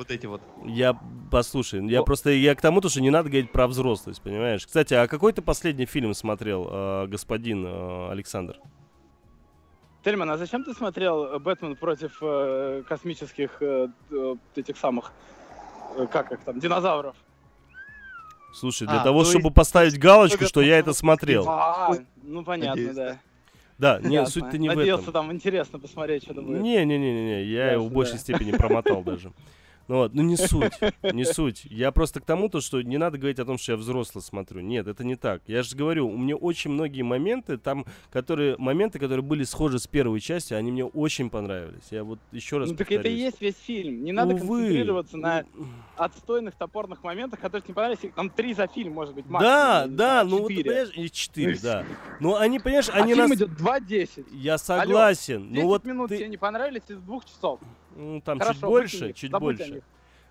[0.00, 0.40] Вот эти вот.
[0.64, 0.98] Я,
[1.30, 2.04] послушай, я О.
[2.04, 4.66] просто, я к тому, то, что не надо говорить про взрослость, понимаешь?
[4.66, 8.56] Кстати, а какой ты последний фильм смотрел, э, господин э, Александр?
[10.02, 15.12] Тельман, а зачем ты смотрел э, Бэтмен против э, космических э, э, этих самых,
[15.98, 17.14] э, как их там, динозавров?
[18.54, 21.44] Слушай, для А, того, то чтобы есть- поставить галочку, что я это смотрел.
[21.46, 23.18] А, ну понятно, Надеюсь, да.
[23.76, 25.12] Да, не, суть-то не в Надеялся этом.
[25.12, 26.62] там интересно посмотреть, что-то будет.
[26.62, 28.18] Не-не-не-не, я его в большей да.
[28.20, 29.30] степени промотал даже.
[29.90, 31.64] Ну вот, ну не суть, не суть.
[31.64, 34.60] Я просто к тому, то, что не надо говорить о том, что я взрослый смотрю.
[34.60, 35.42] Нет, это не так.
[35.48, 39.88] Я же говорю, у меня очень многие моменты, там, которые, моменты, которые были схожи с
[39.88, 41.82] первой частью, они мне очень понравились.
[41.90, 43.18] Я вот еще раз Ну так это и повторюсь.
[43.20, 44.04] есть весь фильм.
[44.04, 44.58] Не надо Увы.
[44.58, 45.66] концентрироваться на Ну,
[45.96, 48.12] отстойных топорных моментах, которые тебе не понравились.
[48.14, 49.42] Там три за фильм, может быть, максимум.
[49.52, 51.84] Да, да, знаю, ну вот, понимаешь, и четыре, да.
[52.20, 53.36] Но они, понимаешь, А они фильм нас...
[53.38, 54.26] идет 2.10.
[54.36, 55.48] Я согласен.
[55.48, 56.18] 10 Ну вот минут ты...
[56.18, 57.58] тебе не понравились из двух часов.
[57.96, 59.82] Ну, там Хорошо, чуть больше, выкинь их, чуть больше.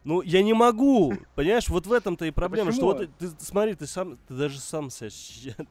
[0.05, 3.86] Ну, я не могу, понимаешь, вот в этом-то и проблема, что вот ты, смотри, ты
[3.86, 5.10] сам, ты даже сам ща-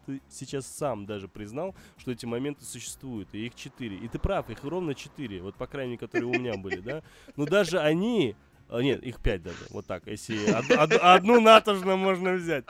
[0.07, 3.97] ты сейчас сам даже признал, что эти моменты существуют, и их четыре.
[3.97, 7.03] И ты прав, их ровно четыре, вот по крайней мере, которые у меня были, да.
[7.37, 8.37] Но даже они,
[8.69, 12.67] а, нет, их пять даже, вот так, если од- од- одну натужно можно взять.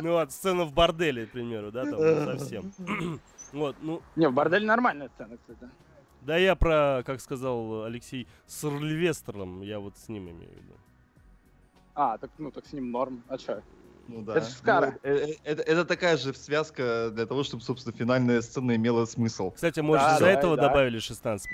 [0.00, 2.72] Ну вот, сцена в борделе, к примеру, да, там ну, совсем.
[3.52, 5.68] Вот, ну, Не, в борделе нормальная сцена, кстати.
[6.22, 10.74] Да я про, как сказал Алексей, с Сильвестром, я вот с ним имею в виду.
[11.94, 13.22] А, так, ну так с ним норм.
[13.28, 13.62] А чё?
[14.08, 14.36] Ну да.
[14.36, 14.98] Это Скара.
[15.02, 19.04] Ну, э- э- это, это такая же связка для того, чтобы, собственно, финальная сцена имела
[19.04, 19.50] смысл.
[19.52, 20.68] Кстати, может, Да, из-за да, этого да.
[20.68, 21.48] добавили 16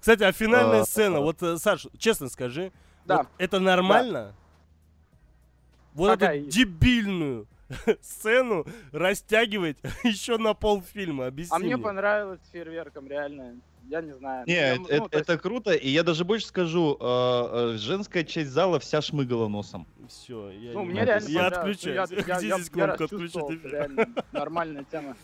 [0.00, 1.20] Кстати, а финальная А, сцена, а.
[1.20, 2.72] вот, э, Саш, честно скажи,
[3.04, 3.18] Да.
[3.18, 4.34] вот это нормально?
[5.94, 6.56] Вот Пока эту есть.
[6.56, 7.46] дебильную
[8.00, 11.84] сцену растягивать еще на полфильма, объясни А мне мне.
[11.84, 13.56] понравилось с фейерверком, реально.
[13.88, 14.44] Я не знаю.
[14.48, 17.04] Не, Я, это, ну, это- то есть- это круто, и я даже больше скажу, э,
[17.04, 19.86] э, женская часть зала вся шмыгала носом.
[20.08, 21.42] Все, я, Ну, не мне реально я.
[21.42, 21.84] Ну, отключаюсь.
[22.10, 23.70] Я, я, Где я- здесь я кнопка отключить эфир?
[23.70, 25.16] реально нормальная тема.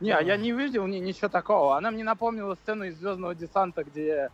[0.00, 1.78] Не, а я не видел ни, ничего такого.
[1.78, 4.28] Она мне напомнила сцену из Звездного десанта, где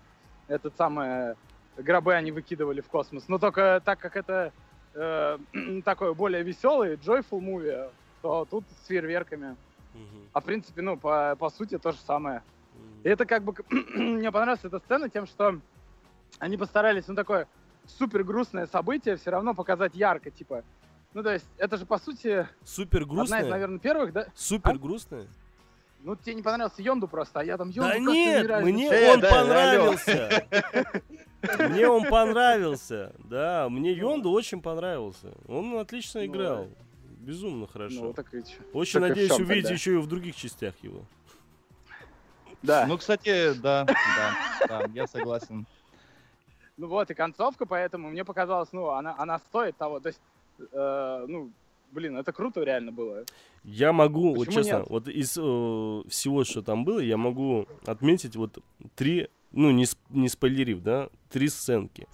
[0.49, 1.37] этот самый
[1.77, 3.29] гробы они выкидывали в космос.
[3.29, 4.53] Но только так как это
[4.95, 5.39] э,
[5.85, 7.91] такой более веселый, joyful movie,
[8.21, 9.57] то тут с фейерверками.
[9.95, 10.29] Мгм.
[10.33, 12.43] А в принципе, ну, по, по сути, то же самое.
[12.75, 13.01] Мгм.
[13.05, 13.55] И это как бы...
[13.71, 15.59] Мне понравилась эта сцена тем, что
[16.39, 17.47] они постарались, ну, такое
[17.87, 20.63] супер грустное событие все равно показать ярко, типа.
[21.15, 24.27] Ну, то есть, это же, по сути, Супер одна из, наверное, первых, да?
[24.35, 24.79] Супер А?
[24.79, 25.27] грустная.
[26.01, 29.13] Ну, тебе не понравился Йонду просто, а я там Йонду Да нет, мне не- Э,
[29.13, 30.47] он да, понравился.
[31.59, 33.13] Мне он понравился.
[33.19, 35.33] Да, мне Йонду очень понравился.
[35.49, 36.69] Он отлично Ну, играл.
[37.19, 38.01] Безумно хорошо.
[38.01, 38.43] Ну, чё.
[38.73, 41.05] Очень надеюсь увидеть еще и в других частях его.
[42.63, 42.87] Да.
[42.87, 45.67] Ну, кстати, да, да, да, я согласен.
[46.77, 50.01] Ну вот, и концовка, поэтому мне показалось, ну, она, она стоит того.
[50.01, 50.21] То есть,
[50.73, 51.51] э, ну,
[51.91, 53.25] блин, это круто реально было.
[53.65, 54.87] Я могу, вот Почему честно, нет?
[54.89, 58.59] вот из э, всего, что там было, я могу отметить вот
[58.97, 62.07] три, ну, не, не спойлерив, да, три сценки.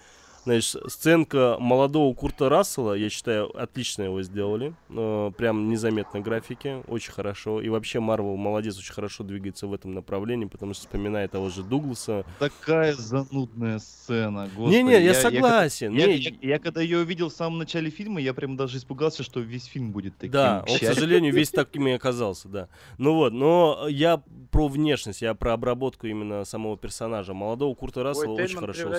[0.43, 4.73] Значит, сценка молодого Курта Рассела, я считаю, отлично его сделали.
[4.89, 7.61] Э, прям незаметно графики, очень хорошо.
[7.61, 11.63] И вообще Марвел молодец, очень хорошо двигается в этом направлении, потому что вспоминает того же
[11.63, 12.25] Дугласа.
[12.39, 14.75] Такая занудная сцена, господи.
[14.77, 15.93] Не-не, я, когда- согласен.
[15.93, 19.23] Я, Не, я- я когда ее увидел в самом начале фильма, я прям даже испугался,
[19.23, 20.31] что весь фильм будет таким.
[20.31, 22.69] Да, к он, к сожалению, весь таким и оказался, да.
[22.97, 24.21] Ну вот, но я
[24.51, 27.33] про внешность, я про обработку именно самого персонажа.
[27.33, 28.93] Молодого Курта Рассела Ой, очень хорошо.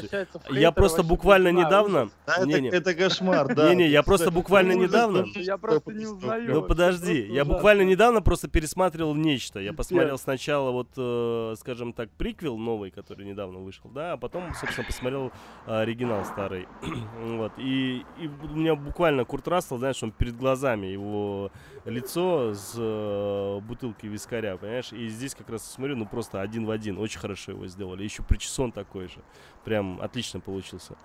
[0.50, 2.02] Я просто вообще, буквально не недавно...
[2.02, 2.12] ужас.
[2.26, 2.68] Да, это, Не-не.
[2.68, 3.68] это кошмар, да.
[3.70, 6.54] Не-не, я просто буквально недавно- Я просто не узнаю.
[6.54, 9.60] Ну подожди, я буквально недавно просто пересматривал нечто.
[9.60, 14.54] Я посмотрел сначала вот, э, скажем так, приквел новый, который недавно вышел, да, а потом,
[14.54, 15.32] собственно, посмотрел
[15.66, 16.66] э, оригинал старый.
[17.22, 21.50] вот, и, и у меня буквально Курт Рассел, знаешь, он перед глазами, его
[21.84, 26.70] лицо с э, бутылки вискаря, понимаешь, и здесь как раз смотрю, ну просто один в
[26.70, 29.20] один, очень хорошо его сделали, еще причесон такой же,
[29.64, 30.96] прям отлично получился.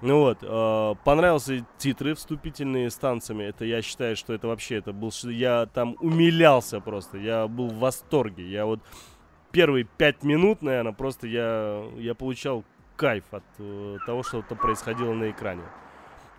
[0.00, 3.44] Ну вот, э, понравился титры вступительные с танцами.
[3.44, 7.78] Это я считаю, что это вообще это был, я там умилялся просто, я был в
[7.78, 8.46] восторге.
[8.46, 8.80] Я вот
[9.52, 12.64] первые пять минут, наверное, просто я я получал
[12.96, 15.62] кайф от э, того, что там происходило на экране.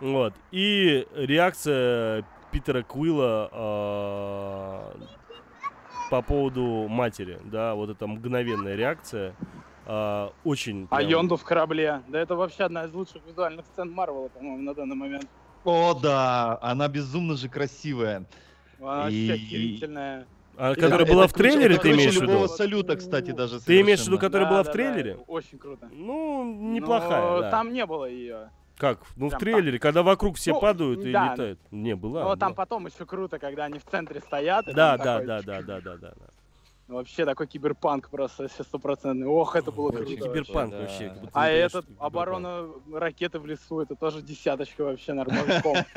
[0.02, 2.26] Вот и реакция
[2.56, 5.04] Питера Куилла э,
[6.10, 9.36] по поводу матери, да, вот эта мгновенная реакция.
[9.86, 10.88] э, очень.
[10.90, 12.02] А прям- Йонду в корабле.
[12.08, 15.28] Да это вообще одна из лучших визуальных сцен Марвела, по-моему, на данный момент.
[15.66, 18.26] О, да, она безумно же красивая.
[18.80, 20.26] Она И- вообще охерительная.
[20.58, 22.54] А, И которая это- была это в трейлере, ты круче имеешь в любого виду?
[22.54, 25.16] салюта, кстати, даже Ты имеешь в виду, которая была в Да, да, трейлере?
[25.16, 25.90] да, Очень круто.
[25.92, 27.52] Ну, неплохая, Но да.
[27.52, 28.50] Там не было ее.
[28.78, 29.00] Как?
[29.16, 31.32] Ну, в прям трейлере, когда вокруг все Ну, падают и да.
[31.32, 31.60] летают.
[31.72, 32.24] Не, была.
[32.24, 34.66] Но там потом еще круто, когда они в центре стоят.
[34.66, 36.14] Да, там да, такой да, да, да, да, да.
[36.20, 36.28] да.
[36.88, 39.26] Вообще такой киберпанк просто стопроцентный.
[39.26, 40.06] Ох, это было круто.
[40.06, 40.82] Киберпанк да.
[40.82, 41.10] вообще.
[41.10, 45.62] будто А этот оборона ракеты в лесу, это тоже десяточка вообще нормально.
[45.62, 45.88] киберпанк.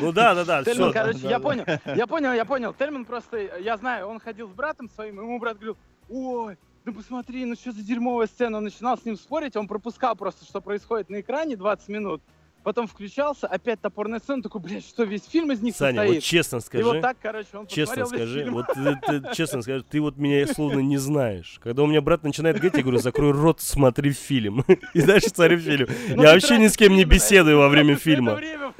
[0.00, 1.42] Ну да, да, да, Тельман, короче, да, я да.
[1.44, 2.74] понял, я понял, я понял.
[2.74, 5.76] Тельман просто, я знаю, он ходил с братом своим, ему брат говорил,
[6.08, 8.58] ой, да посмотри, ну что за дерьмовая сцена.
[8.58, 12.22] Он начинал с ним спорить, он пропускал просто, что происходит на экране 20 минут.
[12.62, 16.22] Потом включался, опять топорная сцена, такой, блядь, что весь фильм из них Саня, вот состоит.
[16.24, 18.54] честно И вот скажи, так, короче, он честно скажи, фильм.
[18.54, 21.58] вот ты- ты- честно скажи, ты вот меня словно не знаешь.
[21.62, 24.64] Когда у меня брат начинает говорить, я говорю, закрой рот, смотри фильм.
[24.94, 25.88] И дальше смотри фильм.
[26.10, 28.34] Ну, Я вообще ни с кем не беседую во время фильма.
[28.34, 28.74] время?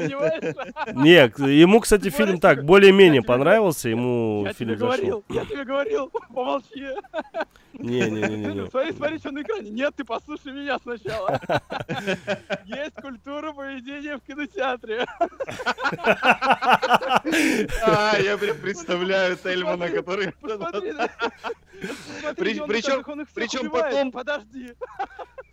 [0.94, 5.24] Нет, ему, кстати, фильм так, более-менее понравился, ему Я фильм зашел.
[5.30, 6.86] я тебе говорил, помолчи.
[7.74, 8.68] Не-не-не-не.
[8.70, 9.70] Смотри, смотри, что на экране.
[9.70, 11.40] Нет, ты послушай меня сначала.
[12.66, 15.06] Есть культура поведения в кинотеатре.
[17.82, 20.32] А, я прям представляю Тельмана, который...
[22.36, 24.74] Причем- причем потом- Подожди.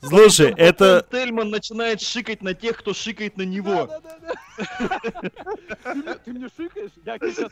[0.02, 1.06] Слушай, это...
[1.12, 3.88] Тельман начинает шикать на тех, кто шикает на него.
[3.88, 4.34] Да-да-да-да.
[4.34, 4.38] Ты мне-
[6.26, 6.92] Ты мне шикаешь?
[7.06, 7.52] Я сейчас.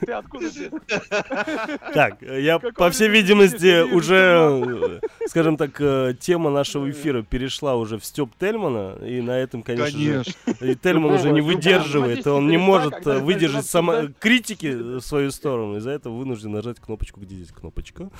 [0.00, 0.50] Ты откуда?
[1.94, 7.98] Так, я, по всей видимости, уже, э, скажем так, э, тема нашего эфира перешла уже
[7.98, 10.22] в Степ Тельмана, и на этом, конечно, же,
[10.60, 13.70] и Тельман уже не выдерживает, он не может э, выдержать
[14.18, 18.10] критики в свою сторону, из-за этого вынужден нажать кнопочку, где здесь кнопочка.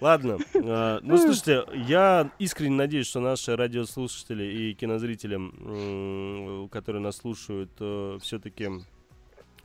[0.00, 5.36] Ладно, э, ну слушайте, я искренне надеюсь, что наши радиослушатели и кинозрители,
[6.70, 7.70] которые нас слушают,
[8.22, 8.68] все-таки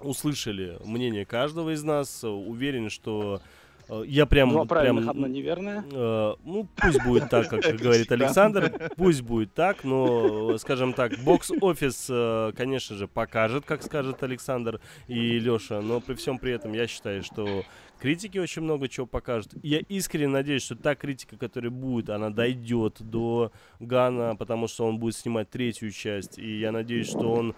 [0.02, 2.24] услышали мнение каждого из нас.
[2.24, 3.42] Уверен, что
[3.90, 5.84] Э, Я прям, Два правильных, прям одно неверное.
[5.92, 11.14] Э, ну, пусть будет так, как говорит Александр, пусть будет так, но, э, скажем так,
[11.20, 16.74] бокс-офис, э, конечно же, покажет, как скажет Александр и Леша, но при всем при этом
[16.74, 17.64] я считаю, что
[18.00, 19.54] критики очень много чего покажут.
[19.64, 24.98] Я искренне надеюсь, что та критика, которая будет, она дойдет до Гана, потому что он
[24.98, 27.56] будет снимать третью часть, и я надеюсь, что он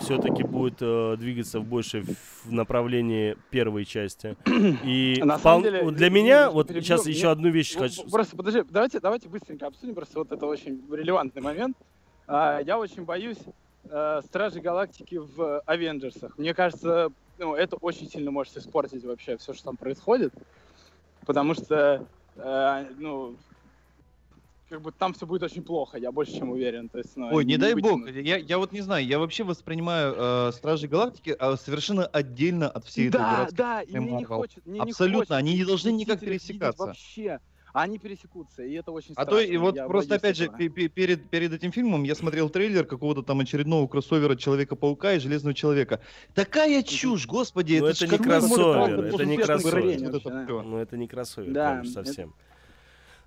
[0.00, 2.04] все-таки будет э, двигаться в больше
[2.44, 4.36] в направлении первой части.
[4.84, 8.08] И На самом деле, вот для меня, вот перебью, сейчас еще одну вещь хочу.
[8.10, 11.76] Просто подожди, давайте, давайте быстренько обсудим, просто вот это очень релевантный момент.
[12.26, 13.38] А, я очень боюсь
[13.84, 16.36] э, Стражи Галактики в Авенджерсах.
[16.38, 17.08] Мне кажется,
[17.38, 20.32] ну, это очень сильно может испортить вообще все, что там происходит.
[21.26, 22.06] Потому что,
[22.36, 23.36] э, ну,
[24.68, 26.88] как бы там все будет очень плохо, я больше чем уверен.
[26.88, 28.08] То есть, ну, Ой, не дай бог.
[28.08, 32.86] Я, я вот не знаю, я вообще воспринимаю э, Стражи Галактики а, совершенно отдельно от
[32.86, 34.36] всей этой Да, да, и мне не Marvel.
[34.36, 36.86] хочет, мне не Абсолютно, хочется они не должны никак пересекаться.
[36.86, 37.38] Вообще.
[37.72, 39.32] А они пересекутся, и это очень А страшно.
[39.32, 40.58] то и вот я просто опять же этого.
[40.68, 46.00] перед, перед этим фильмом я смотрел трейлер какого-то там очередного кроссовера Человека-паука и Железного Человека.
[46.34, 49.74] Такая чушь, господи, Ну, это, это не кроссовер, это не кроссовер.
[49.74, 50.62] вот Вообще, это да.
[50.62, 52.34] Ну, это не кроссовер, Да, конечно, это- совсем.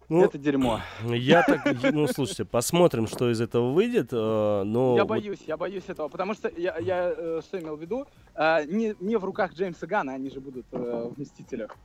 [0.07, 0.81] Ну, Это дерьмо.
[1.09, 4.95] я так, ну, слушайте, посмотрим, что из этого выйдет, э, но...
[4.95, 8.05] Я вот, боюсь, я боюсь этого, потому что я, я э, что имел в виду,
[8.35, 11.75] э, не, не в руках Джеймса Гана они же будут в Мстителях.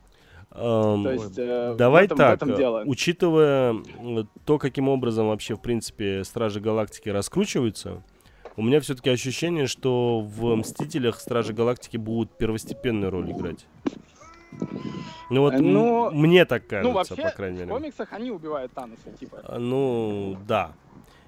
[0.53, 3.75] Эм, То есть э, Давай в этом, так, в э, учитывая
[4.45, 8.03] то, каким образом вообще, в принципе, Стражи Галактики раскручиваются,
[8.57, 13.65] у меня все-таки ощущение, что в Мстителях Стражи Галактики будут первостепенную роль играть.
[15.29, 17.71] Ну вот Э, м- ну, мне так кажется, ну, вообще, по крайней в мере.
[17.71, 19.39] комиксах они убивают Таноса, типа.
[19.43, 20.73] А, Ну, да.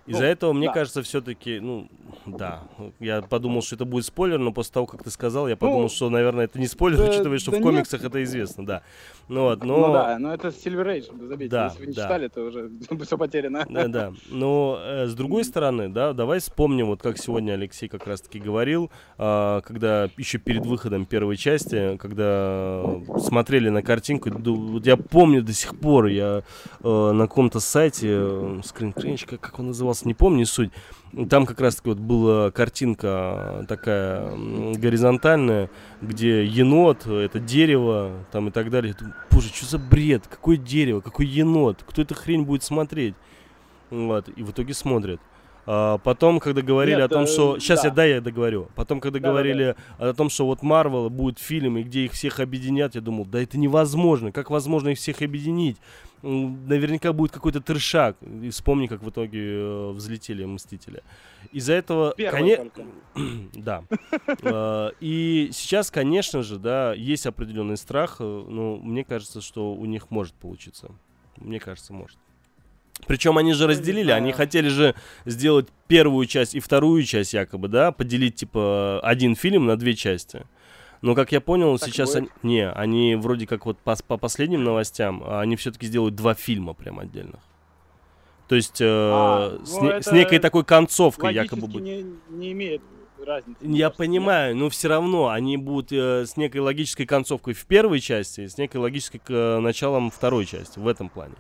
[0.06, 0.74] Из-за Ну, этого, мне да.
[0.74, 1.88] кажется, все-таки, ну,
[2.26, 2.64] да.
[3.00, 5.90] Я подумал, что это будет спойлер, но после того, как ты сказал, я подумал, Ну,
[5.90, 7.70] что, наверное, это не спойлер, да- учитывая, что да в нет.
[7.70, 8.82] комиксах это известно, да.
[9.30, 9.88] Ну вот, но...
[9.88, 12.04] Ну да, но это Silver Age, забейте, Да, если вы не да.
[12.04, 12.70] читали, то уже
[13.06, 13.66] все потеряно.
[13.70, 14.14] Да, да.
[14.30, 18.92] Но э, с другой стороны, да, давай вспомним, вот как сегодня Алексей как раз-таки говорил,
[19.18, 22.84] а, когда еще перед выходом первой части, когда
[23.20, 26.44] смотрели на картинку, вот я помню до сих пор, я
[26.82, 28.62] э, на каком-то сайте, э,
[29.26, 30.72] как, как он назывался, не помню, суть.
[31.30, 34.32] Там как раз-таки вот была картинка такая
[34.76, 35.70] горизонтальная,
[36.02, 38.94] где енот, это дерево, там и так далее.
[38.98, 40.28] Думаю, Боже, что за бред?
[40.28, 41.02] Какое дерево?
[41.02, 41.84] Какой енот?
[41.86, 43.16] Кто эту хрень будет смотреть?
[43.90, 45.20] Вот, и в итоге смотрят.
[45.66, 47.60] А потом, когда говорили Нет, о том, э, что...
[47.60, 47.98] Сейчас я, да.
[47.98, 48.68] да, я договорю.
[48.76, 49.32] Потом, когда Да-да-да.
[49.32, 53.26] говорили о том, что вот Марвел будет фильм, и где их всех объединят, я думал,
[53.26, 54.32] да это невозможно.
[54.32, 55.78] Как возможно их всех объединить?
[56.24, 58.16] Наверняка будет какой-то трешак.
[58.42, 61.04] И вспомни, как в итоге э, взлетели Мстители.
[61.52, 62.14] Из-за этого...
[62.18, 62.72] Коне-
[63.54, 63.84] да.
[64.42, 69.86] Э, И сейчас, конечно же, да, есть определенный страх, э, но мне кажется, что у
[69.86, 70.92] них может получиться.
[71.38, 72.18] Мне кажется, может.
[73.06, 74.96] Причем они же Ну, разделили, они хотели же
[75.26, 80.46] сделать первую часть и вторую часть якобы, да, поделить типа один фильм на две части.
[81.04, 82.32] Но как я понял, Так сейчас будет?
[82.42, 86.34] они, не, они вроде как вот по, по последним новостям, а, они все-таки сделают два
[86.34, 87.42] фильма прям отдельных.
[88.48, 91.84] То есть э, А, с, ну не- с некой такой концовкой якобы будет.
[91.84, 92.82] не, не имеет
[93.24, 93.58] разницы.
[93.62, 93.98] Я кажется.
[93.98, 98.58] понимаю, но все равно они будут э, с некой логической концовкой в первой части, с
[98.58, 101.36] некой логической к- э, началом второй части, в этом плане.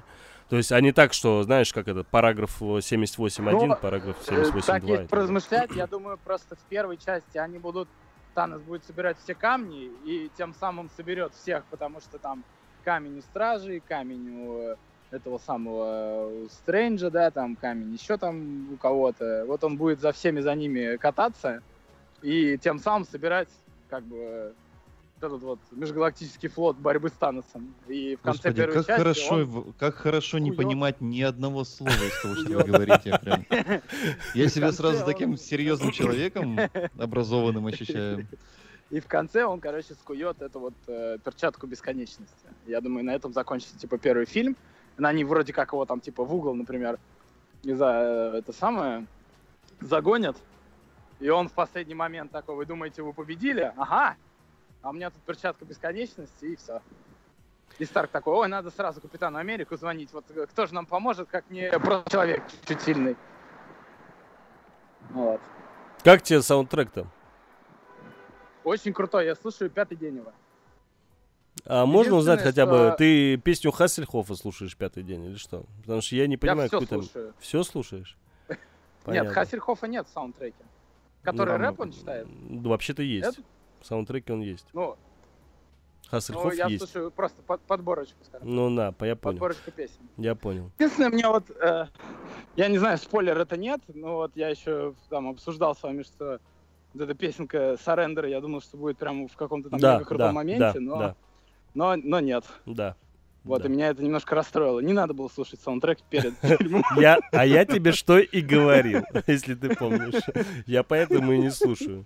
[0.49, 4.44] То есть, а не так, что, знаешь, как это, параграф э, 78.1, Ну, параграф Э,
[4.44, 4.61] 78.2.
[4.65, 7.88] Так и если так поразмышлять, я думаю, просто в первой части они будут...
[8.34, 12.43] Танос будет собирать все камни и тем самым соберет всех, потому что там
[12.84, 14.76] камень у Стражей, камень у э,
[15.11, 19.45] этого самого э, Стрэнджа, да, там камень еще там у кого-то.
[19.47, 21.61] Вот он будет за всеми за ними кататься
[22.22, 23.49] и тем самым собирать
[23.89, 24.55] как бы
[25.23, 27.73] этот вот межгалактический флот борьбы с Таносом.
[27.87, 30.57] И в конце Господи, первой как части хорошо, он- как хорошо не хуёв.
[30.57, 33.19] понимать ни одного слова из того, что вы говорите.
[33.19, 33.45] прям.
[34.35, 36.59] Я себя сразу таким серьезным человеком,
[36.97, 38.27] образованным ощущаю.
[38.89, 42.47] И в конце он, короче, скует эту вот э, перчатку бесконечности.
[42.67, 44.55] Я думаю, на этом закончится, типа, первый фильм.
[44.97, 46.99] Но Они вроде как его там, типа, в угол, например,
[47.63, 49.07] не знаю, э, это самое,
[49.79, 50.37] загонят.
[51.19, 53.71] И он в последний момент такой, вы думаете, вы победили?
[53.77, 54.15] Ага,
[54.84, 56.81] а у меня тут перчатка бесконечности, и все.
[57.80, 60.14] И Старк такой, ой, надо сразу Капитану Америку звонить.
[60.14, 63.15] Вот э, кто же нам поможет, как не просто человек чуть сильный.
[65.10, 65.41] Вот.
[66.03, 67.07] Как тебе саундтрек-то?
[68.64, 70.31] Очень крутой, я слушаю пятый день его.
[71.65, 75.65] А можно узнать хотя Единственное, бы, что- ты песню Хассельхофа слушаешь пятый день или что?
[75.81, 77.03] Потому что я не понимаю, я все какой там...
[77.03, 77.34] слушаю.
[77.39, 78.18] Все слушаешь?
[79.07, 79.30] Нет.
[79.30, 80.64] Хассельхофа нет в саундтреке.
[81.22, 82.27] Который Ну, рэп он читает.
[82.30, 83.27] Вообще-то есть.
[83.38, 83.41] Это-
[83.84, 84.65] В саундтреке он есть.
[84.73, 84.97] Ну, Ну,
[86.10, 86.84] Хассельхоф я есть.
[86.84, 88.47] слушаю просто под- подборочку, скажем.
[88.55, 89.34] Ну да, по- я понял.
[89.35, 89.99] Подборочку песен.
[90.18, 90.72] Я понял.
[90.80, 91.88] Единственное, мне вот, э,
[92.55, 96.39] я не знаю, спойлер это нет, но вот я еще там обсуждал с вами, что
[96.93, 100.31] вот эта песенка Surrender, я думал, что будет прямо в каком-то там Да, крутом да,
[100.31, 101.15] моменте, да, но, да,
[101.73, 102.45] но, но нет.
[102.65, 102.95] да.
[103.43, 103.68] Вот, да.
[103.68, 104.80] и меня это немножко расстроило.
[104.80, 106.84] Не надо было слушать саундтрек перед фильмом.
[106.95, 110.22] Я, а я тебе что и говорил, если ты помнишь.
[110.65, 112.05] Я поэтому и не слушаю.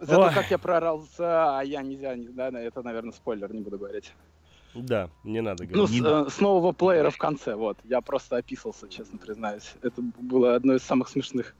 [0.00, 0.34] Зато Ой.
[0.34, 4.14] как я прорался, а я нельзя, не- да, это, наверное, спойлер, не буду говорить.
[4.74, 6.02] Да, не надо Ну, говорить.
[6.02, 7.76] с, э, с нового плеера в конце, вот.
[7.84, 9.74] Я просто описался, честно признаюсь.
[9.82, 11.54] Это было одно из самых смешных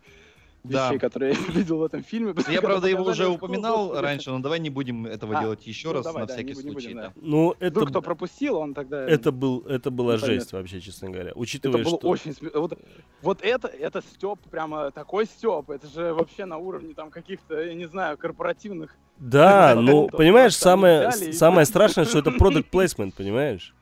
[0.62, 0.89] Да.
[0.89, 2.28] вещей, которые я видел в этом фильме.
[2.28, 5.66] Я, Когда правда, его уже я упоминал раньше, но давай не будем этого А, делать
[5.66, 6.95] еще ну, раз, давай, на да, всякий не будем, случай.
[6.95, 7.03] да.
[7.03, 7.12] да.
[7.16, 9.07] Ну, это, Вдруг кто пропустил, он тогда...
[9.09, 10.27] это, был, это была поймет.
[10.41, 11.31] жесть вообще, честно говоря.
[11.31, 12.09] Это Учитывая, было что...
[12.09, 12.61] очень смешно.
[12.61, 12.78] Вот,
[13.23, 15.70] вот это, это Степ, прямо такой Степ.
[15.70, 18.95] Это же вообще на уровне там каких-то, я не знаю, корпоративных.
[19.19, 23.74] Да, Ну, ну, понимаешь, самое, самое страшное, что это product placement, понимаешь?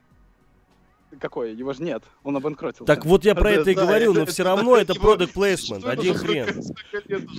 [1.20, 1.55] Какой?
[1.55, 2.05] Его же нет.
[2.23, 2.85] Он обанкротился.
[2.85, 6.15] Так вот я про это и говорил, это- но все равно это product placement, один
[6.15, 6.62] хрен.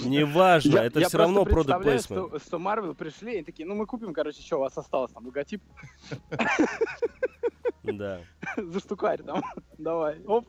[0.05, 2.41] Неважно, это все равно product placement.
[2.45, 5.61] Что, Marvel пришли и такие, ну мы купим, короче, что у вас осталось там, логотип
[7.83, 8.19] Да.
[8.57, 9.41] за штукарь там,
[9.77, 10.45] давай, оп.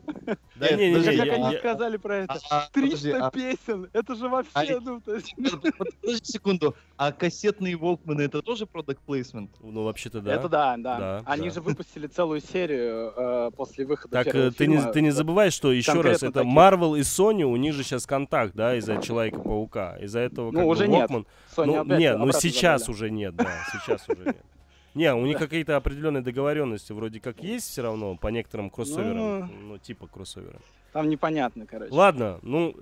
[0.55, 2.39] Да Нет, не, не, не, как они сказали про это?
[2.49, 8.21] А, 300 подожди, а- песен, это же вообще, а- ну, Подожди секунду, а кассетные Волкмены
[8.23, 9.49] это тоже product placement?
[9.61, 10.33] Ну вообще-то да.
[10.33, 11.23] Это да, да.
[11.25, 14.91] Они же выпустили целую серию э, после выхода Так первого э, ты не, фильма.
[14.91, 16.51] ты не забывай, что еще раз, это таких.
[16.51, 19.97] Marvel и Sony, у них же сейчас контакт, да, из-за Человека-паука.
[20.01, 21.09] Из-за этого Ну, как бы уже нет.
[21.09, 21.25] Walkman-
[21.55, 22.95] Sony Ну, нет, ну сейчас забрали.
[22.97, 24.37] уже нет, да, сейчас уже нет.
[24.93, 29.49] Не, у них какие-то определенные договоренности вроде как есть все равно по некоторым кроссоверам, Ну.
[29.69, 30.59] ну, типа кроссовера.
[30.91, 31.93] Там непонятно, короче.
[31.93, 32.75] Ладно, ну,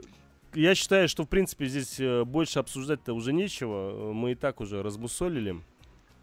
[0.56, 4.12] я считаю, что, в принципе, здесь э, больше обсуждать-то уже нечего.
[4.14, 5.62] Мы и так уже разбусолили.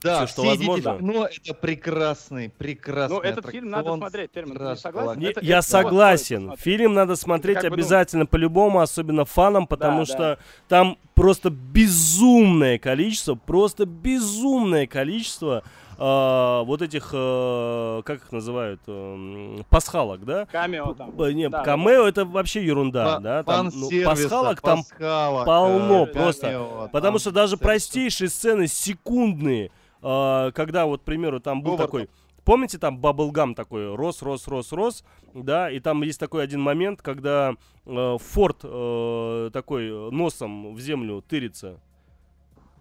[0.07, 0.95] Да, Всё, что все возможно.
[0.95, 5.21] в кино, это прекрасный, прекрасный Ну, этот фильм надо смотреть, Термин, ты не согласен?
[5.21, 6.37] Не, Это- я это согласен.
[6.51, 6.65] посмотреть.
[6.65, 10.39] Фильм надо смотреть как бы, ну- обязательно по-любому, особенно фанам, потому Да, что да.
[10.69, 15.63] там просто безумное количество, просто безумное количество
[15.99, 20.45] а, вот этих, э, как их называют, эм, пасхалок, да?
[20.45, 21.15] Камео там.
[21.35, 23.43] Не, Да, камео это вообще ерунда, Фа- да?
[23.45, 26.49] Там, ну, пасхалок там пасхалок, полно э, просто.
[26.49, 29.71] камео, Потому там что даже простейшие сцены, секундные,
[30.09, 31.87] а, когда вот, к примеру, там был Говард.
[31.91, 32.09] такой...
[32.45, 35.05] Помните, там баблгам такой рос, рос, рос, рос,
[35.35, 37.55] да, и там есть такой один момент, когда
[37.85, 41.81] э, Форд э, такой э, носом в землю тырится.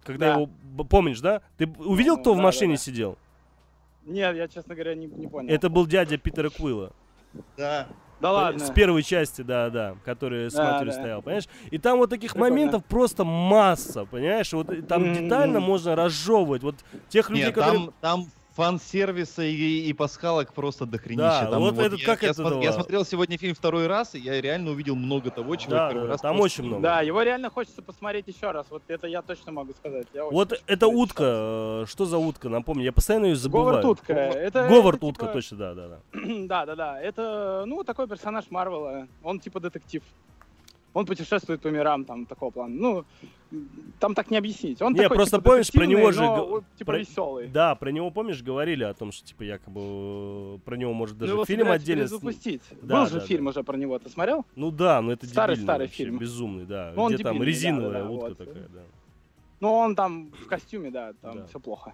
[0.04, 0.40] Когда Да.
[0.40, 1.42] его, помнишь, да?
[1.56, 2.82] Ты увидел, Ну, кто в да, машине да, да.
[2.84, 3.18] сидел?
[4.04, 5.52] Нет, я, честно говоря, не, не понял.
[5.52, 6.92] Это был дядя Питера Куилла.
[7.56, 7.88] Да.
[8.20, 8.64] Да ладно.
[8.64, 10.98] С первой части, да, да, который с Да, матерью да.
[10.98, 11.48] стоял, понимаешь?
[11.70, 12.54] И там вот таких Прикольно.
[12.54, 14.52] моментов просто масса, понимаешь?
[14.52, 15.24] Вот и там Мгм.
[15.24, 16.62] детально можно разжевывать.
[16.62, 16.76] Вот
[17.08, 17.86] тех людей, Нет, которые...
[17.86, 18.26] там, там
[18.56, 21.42] фан-сервиса и, и пасхалок просто дохренища.
[21.44, 24.14] Да, там, вот этот- я, как я, это смо- я смотрел сегодня фильм второй раз,
[24.14, 26.64] и я реально увидел много того, чего я Да, первый да, раз там просто- очень
[26.68, 26.82] много.
[26.82, 28.66] Да, его реально хочется посмотреть еще раз.
[28.70, 30.06] Вот это я точно могу сказать.
[30.14, 31.24] Я Вот посмотреть утка,
[31.82, 33.46] э, что за утка, напомню, я постоянно ее раз.
[33.46, 33.90] Говард забываю.
[33.92, 34.12] утка.
[34.14, 35.98] Это, Говард это, утка, типа- точно, да, да, да.
[36.46, 37.00] Да, да, да.
[37.00, 39.06] Это, ну, такой персонаж Марвела.
[39.22, 40.02] Он типа детектив.
[40.96, 42.74] Он путешествует по мирам, там, такого плана.
[42.74, 43.04] Ну,
[44.00, 44.80] там так не объяснить.
[44.80, 47.48] Он Не, такой, просто типа, помнишь, про него же но, типа, про- веселый.
[47.48, 51.44] Да, про него, помнишь, говорили о том, что, типа, якобы про него может даже ну,
[51.44, 52.04] фильм отдельно...
[52.04, 52.62] перезапустить.
[52.80, 53.50] Да, Был же да, фильм да.
[53.50, 54.46] уже про него, ты смотрел?
[54.56, 56.16] Ну да, но это Старый- старый вообще, фильм.
[56.16, 56.94] безумный, да.
[56.96, 58.38] Ну, Где там да, резиновая да, да, утка вот.
[58.38, 58.80] такая, да.
[59.60, 61.46] Ну, он там в костюме, да, там Да.
[61.46, 61.92] все плохо.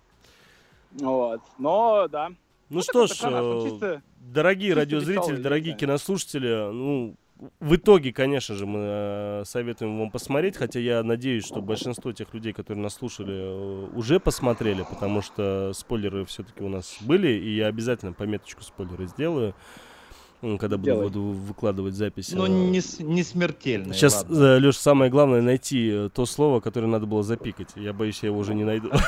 [0.92, 1.40] Вот.
[1.58, 2.28] Но, да.
[2.70, 5.78] Ну такой что ж, э, чисто- дорогие чисто радиозрители, веселый, дорогие да.
[5.80, 7.16] кинослушатели, ну,
[7.60, 12.32] в итоге, конечно же, мы э, советуем вам посмотреть, хотя я надеюсь, что большинство тех
[12.34, 17.56] людей, которые нас слушали, э, уже посмотрели, потому что спойлеры все-таки у нас были, и
[17.56, 19.54] я обязательно пометочку спойлеры сделаю,
[20.42, 21.04] когда буду Делай.
[21.04, 22.32] буду выкладывать запись.
[22.32, 23.94] Ну, э, не, не смертельный.
[23.94, 24.58] Сейчас, ладно.
[24.58, 27.68] Леш, самое главное найти э, то слово, которое надо было запикать.
[27.76, 28.90] Я боюсь, я его уже не найду.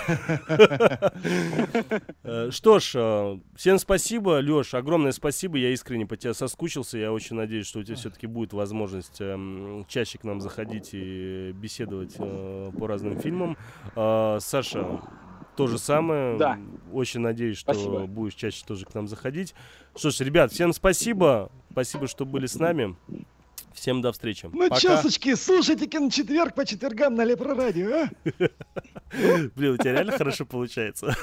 [2.22, 5.58] Э, Что ж, э, всем спасибо, Леш, огромное спасибо.
[5.58, 6.96] Я искренне по тебе соскучился.
[6.98, 11.52] Я очень надеюсь, что у тебя все-таки будет возможность эм, чаще к нам заходить и
[11.52, 13.56] беседовать э, по разным фильмам.
[13.96, 15.00] Э, Саша,
[15.56, 16.36] то же самое.
[16.36, 16.58] Да.
[16.92, 18.06] Очень надеюсь, что Спасибо.
[18.06, 19.54] будешь чаще тоже к нам заходить.
[19.96, 21.50] Что ж, ребят, всем спасибо.
[21.70, 22.96] Спасибо, что были с нами.
[23.72, 24.48] Всем до встречи.
[24.52, 24.80] Ну, Пока.
[24.80, 28.08] часочки, слушайте киночетверг по четвергам на Лепро Радио, а?
[29.56, 31.16] Блин, у тебя реально хорошо получается.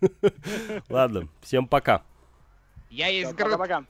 [0.88, 2.02] Ладно, всем пока.
[2.90, 3.84] Я есть Пока-пока.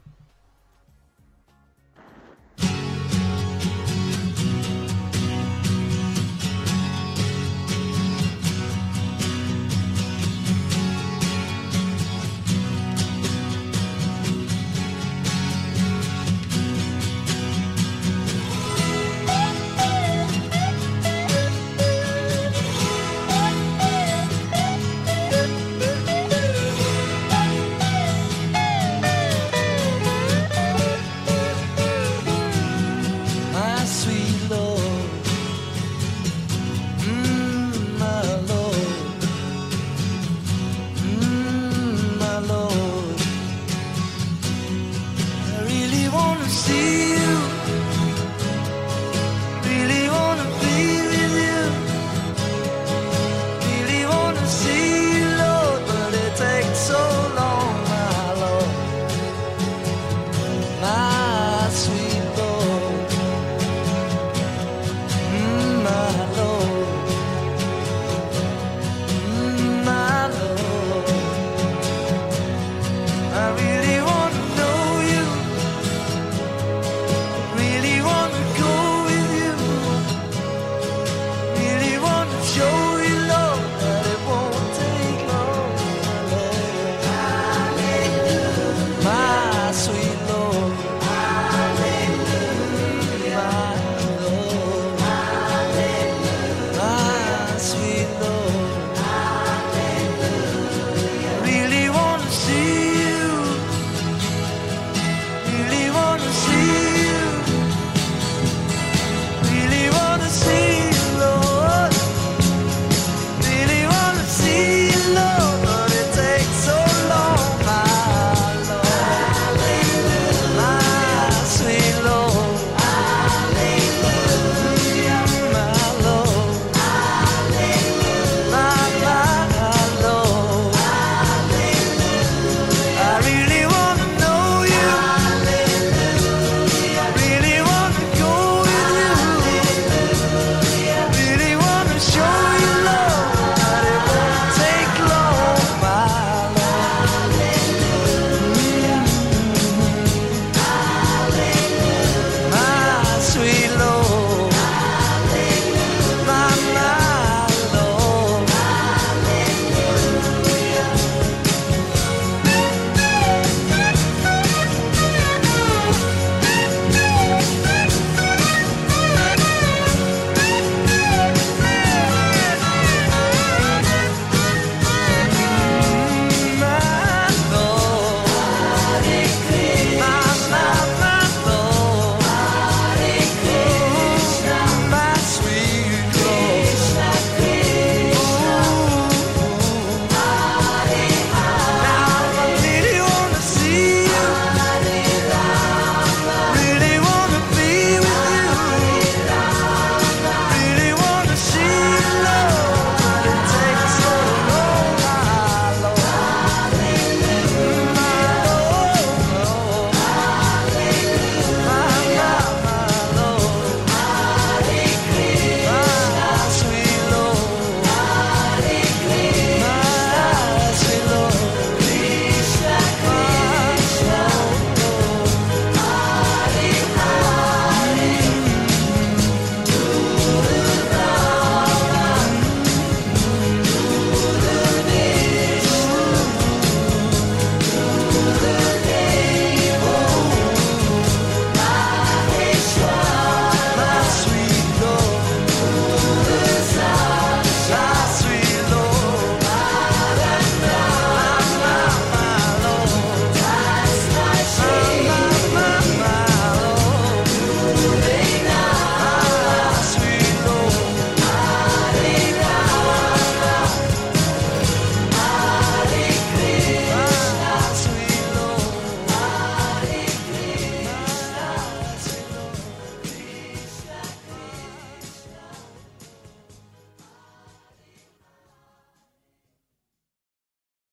[46.66, 47.05] see